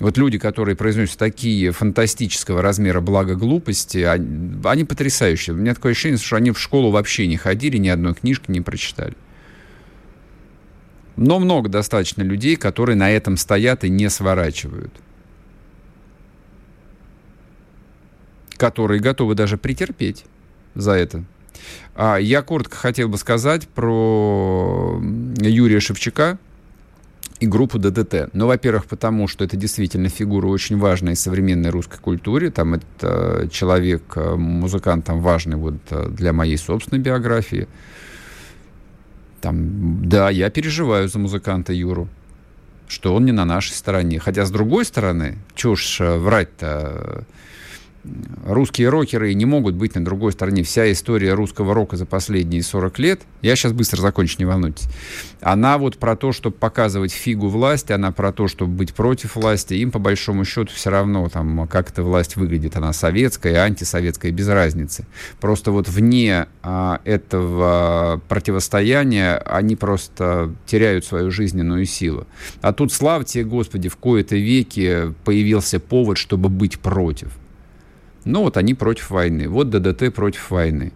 [0.00, 5.54] Вот люди, которые произносят такие фантастического размера блага глупости, они, они потрясающие.
[5.54, 8.62] У меня такое ощущение, что они в школу вообще не ходили, ни одной книжки не
[8.62, 9.14] прочитали.
[11.16, 14.92] Но много достаточно людей, которые на этом стоят и не сворачивают.
[18.56, 20.24] Которые готовы даже претерпеть
[20.74, 21.24] за это.
[21.94, 24.98] А я коротко хотел бы сказать про
[25.40, 26.38] Юрия Шевчука,
[27.40, 28.28] и группу ДДТ.
[28.34, 32.50] Ну, во-первых, потому что это действительно фигура очень важная в современной русской культуре.
[32.50, 37.66] Там это человек, э, музыкант там важный вот э, для моей собственной биографии.
[39.40, 42.08] Там, да, я переживаю за музыканта Юру,
[42.88, 44.18] что он не на нашей стороне.
[44.18, 45.38] Хотя, с другой стороны,
[46.00, 47.24] э, врать-то,
[48.44, 50.62] русские рокеры не могут быть на другой стороне.
[50.62, 54.88] Вся история русского рока за последние 40 лет, я сейчас быстро закончу, не волнуйтесь,
[55.40, 59.74] она вот про то, чтобы показывать фигу власти, она про то, чтобы быть против власти.
[59.74, 62.76] Им, по большому счету, все равно, там, как эта власть выглядит.
[62.76, 65.06] Она советская, антисоветская, без разницы.
[65.40, 72.26] Просто вот вне а, этого противостояния они просто теряют свою жизненную силу.
[72.60, 77.30] А тут, славьте, Господи, в кои-то веки появился повод, чтобы быть против.
[78.24, 79.48] Ну вот они против войны.
[79.48, 80.92] Вот ДДТ против войны.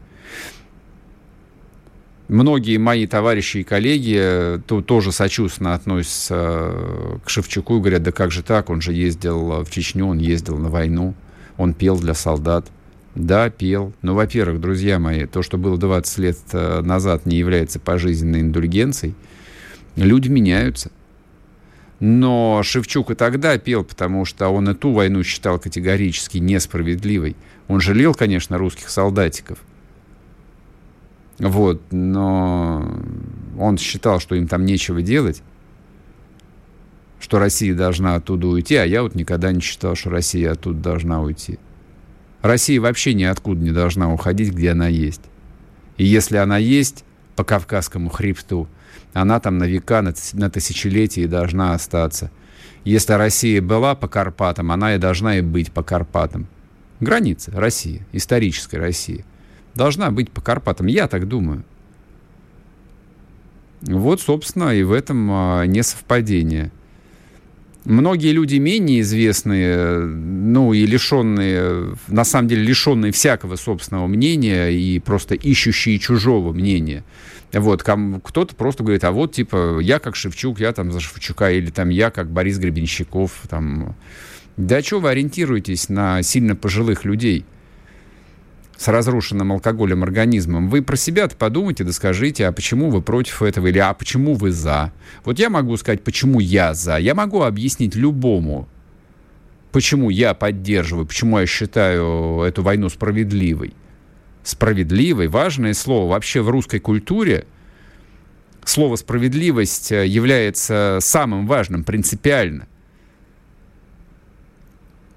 [2.29, 8.03] Многие мои товарищи и коллеги э, то, тоже сочувственно относятся э, к Шевчуку и говорят,
[8.03, 11.14] да как же так, он же ездил в Чечню, он ездил на войну,
[11.59, 12.66] он пел для солдат.
[13.14, 13.93] Да, пел.
[14.03, 19.14] Но, во-первых, друзья мои, то, что было 20 лет э, назад, не является пожизненной индульгенцией.
[19.97, 20.91] Люди меняются.
[22.07, 27.35] Но Шевчук и тогда пел, потому что он и ту войну считал категорически несправедливой.
[27.67, 29.57] Он жалел, конечно, русских солдатиков.
[31.39, 32.87] Вот, но
[33.59, 35.43] он считал, что им там нечего делать,
[37.21, 41.23] что Россия должна оттуда уйти, а я вот никогда не считал, что Россия оттуда должна
[41.23, 41.59] уйти.
[42.43, 45.23] Россия вообще ниоткуда не должна уходить, где она есть.
[45.97, 47.03] И если она есть
[47.35, 48.69] по Кавказскому хребту,
[49.15, 52.31] она там на века, на, на тысячелетия должна остаться.
[52.85, 56.49] Если Россия была по Карпатам, она и должна и быть по Карпатам.
[57.01, 59.25] Граница России, историческая Россия,
[59.75, 60.89] должна быть по Карпатам.
[60.89, 61.65] Я так думаю.
[63.83, 66.73] Вот, собственно, и в этом а, несовпадение.
[67.85, 74.99] Многие люди менее известные, ну и лишенные, на самом деле лишенные всякого собственного мнения и
[74.99, 77.05] просто ищущие чужого мнения–
[77.53, 81.71] вот, кто-то просто говорит, а вот, типа, я как Шевчук, я там за Шевчука, или
[81.71, 83.95] там я как Борис Гребенщиков, там.
[84.57, 87.45] Да что вы ориентируетесь на сильно пожилых людей
[88.77, 90.69] с разрушенным алкоголем организмом?
[90.69, 94.51] Вы про себя-то подумайте, да скажите, а почему вы против этого, или а почему вы
[94.51, 94.93] за?
[95.25, 96.99] Вот я могу сказать, почему я за.
[96.99, 98.69] Я могу объяснить любому,
[99.73, 103.75] почему я поддерживаю, почему я считаю эту войну справедливой
[104.45, 107.47] справедливой, важное слово вообще в русской культуре.
[108.65, 112.67] Слово «справедливость» э, является самым важным принципиально.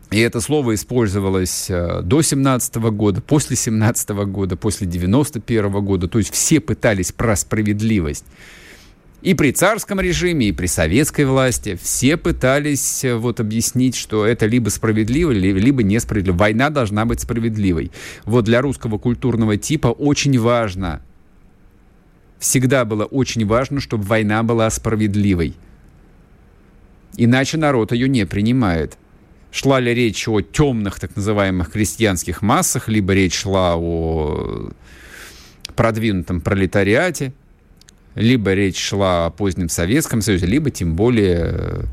[0.10, 6.08] И это слово использовалось э, до 17 года, после 17 года, после 91 года.
[6.08, 8.26] То есть все пытались про справедливость.
[9.22, 14.46] И при царском режиме, и при советской власти все пытались э, вот объяснить, что это
[14.46, 16.38] либо справедливо, либо несправедливо.
[16.38, 17.92] Война должна быть справедливой.
[18.26, 21.02] Вот для русского культурного типа очень важно,
[22.38, 25.56] всегда было очень важно, чтобы война была справедливой.
[27.18, 29.00] Иначе народ ее не принимает.
[29.50, 34.70] Шла ли речь о темных так называемых крестьянских массах, либо речь шла о
[35.76, 37.34] продвинутом пролетариате–
[38.18, 41.84] либо речь шла о позднем Советском Союзе, либо тем более э,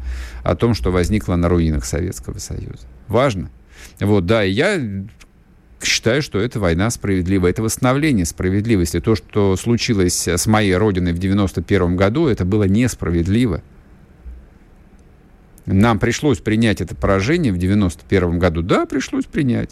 [0.42, 2.86] о том, что возникло на руинах Советского Союза.
[3.08, 3.50] Важно.
[4.00, 4.80] Вот, да, и я
[5.82, 9.00] считаю, что это война справедливая, это восстановление справедливости.
[9.00, 13.62] То, что случилось с моей родиной в 91 году, это было несправедливо.
[15.66, 18.62] Нам пришлось принять это поражение в 91 году.
[18.62, 19.70] Да, пришлось принять.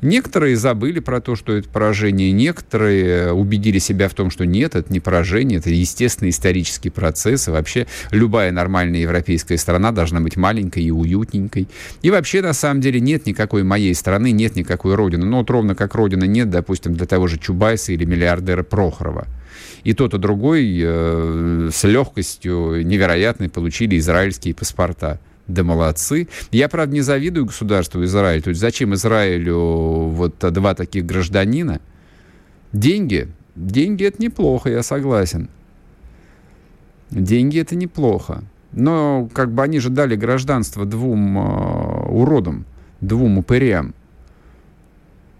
[0.00, 4.92] Некоторые забыли про то, что это поражение, некоторые убедили себя в том, что нет, это
[4.92, 10.84] не поражение, это естественный исторический процесс, и вообще любая нормальная европейская страна должна быть маленькой
[10.84, 11.68] и уютненькой.
[12.02, 15.26] И вообще, на самом деле, нет никакой моей страны, нет никакой родины.
[15.26, 19.26] Ну, вот ровно как родина нет, допустим, для того же Чубайса или миллиардера Прохорова.
[19.84, 25.20] И тот, и другой э, с легкостью невероятной получили израильские паспорта.
[25.46, 26.28] Да молодцы.
[26.50, 28.42] Я, правда, не завидую государству Израиль.
[28.42, 29.58] То есть зачем Израилю
[30.08, 31.80] вот два таких гражданина?
[32.72, 33.28] Деньги.
[33.54, 35.48] Деньги– это неплохо, я согласен.
[37.10, 38.42] Деньги– это неплохо.
[38.72, 42.66] Но как бы они же дали гражданство двум э, уродам,
[43.00, 43.94] двум упырям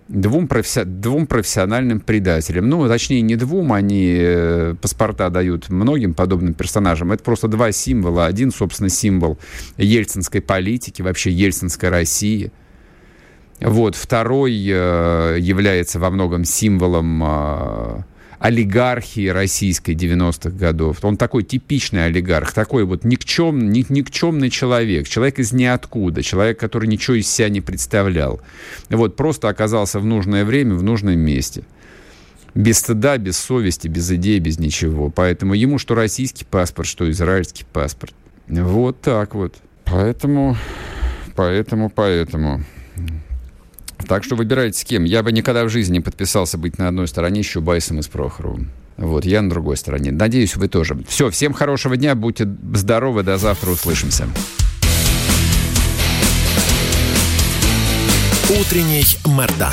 [0.09, 0.85] двум, професси...
[0.85, 2.69] двум профессиональным предателям.
[2.69, 7.13] Ну, точнее, не двум, они э, паспорта дают многим подобным персонажам.
[7.13, 8.27] Это просто два символа.
[8.27, 9.39] Один, собственно, символ
[9.77, 12.53] ельцинской политики, вообще ельцинской России.
[13.61, 13.95] Вот.
[13.97, 18.03] Второй э, является во многом символом э,
[18.45, 20.99] олигархии российской 90-х годов.
[21.03, 26.87] Он такой типичный олигарх, такой вот никчем, ник, никчемный человек, человек из ниоткуда, человек, который
[26.87, 28.43] ничего из себя не представлял.
[28.91, 31.65] Вот, просто оказался в нужное время, в нужном месте.
[32.55, 35.09] Без стыда, без совести, без идей, без ничего.
[35.09, 38.13] Поэтому ему что российский паспорт, что израильский паспорт.
[38.47, 39.55] Вот так вот.
[39.87, 40.55] Поэтому,
[41.35, 42.63] поэтому, поэтому.
[44.07, 45.05] Так что выбирайте с кем.
[45.05, 48.09] Я бы никогда в жизни не подписался быть на одной стороне с Чубайсом и с
[48.09, 48.71] Прохоровым.
[48.97, 50.13] Вот, я на другой стороне.
[50.13, 50.97] Надеюсь, вы тоже.
[51.09, 54.29] Все, всем хорошего дня, будьте здоровы, до завтра услышимся.
[58.51, 59.73] Утренний Мордан.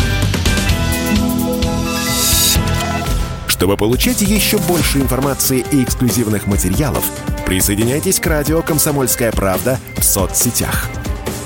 [3.47, 7.05] Чтобы получать еще больше информации и эксклюзивных материалов,
[7.45, 10.89] присоединяйтесь к радио «Комсомольская правда» в соцсетях–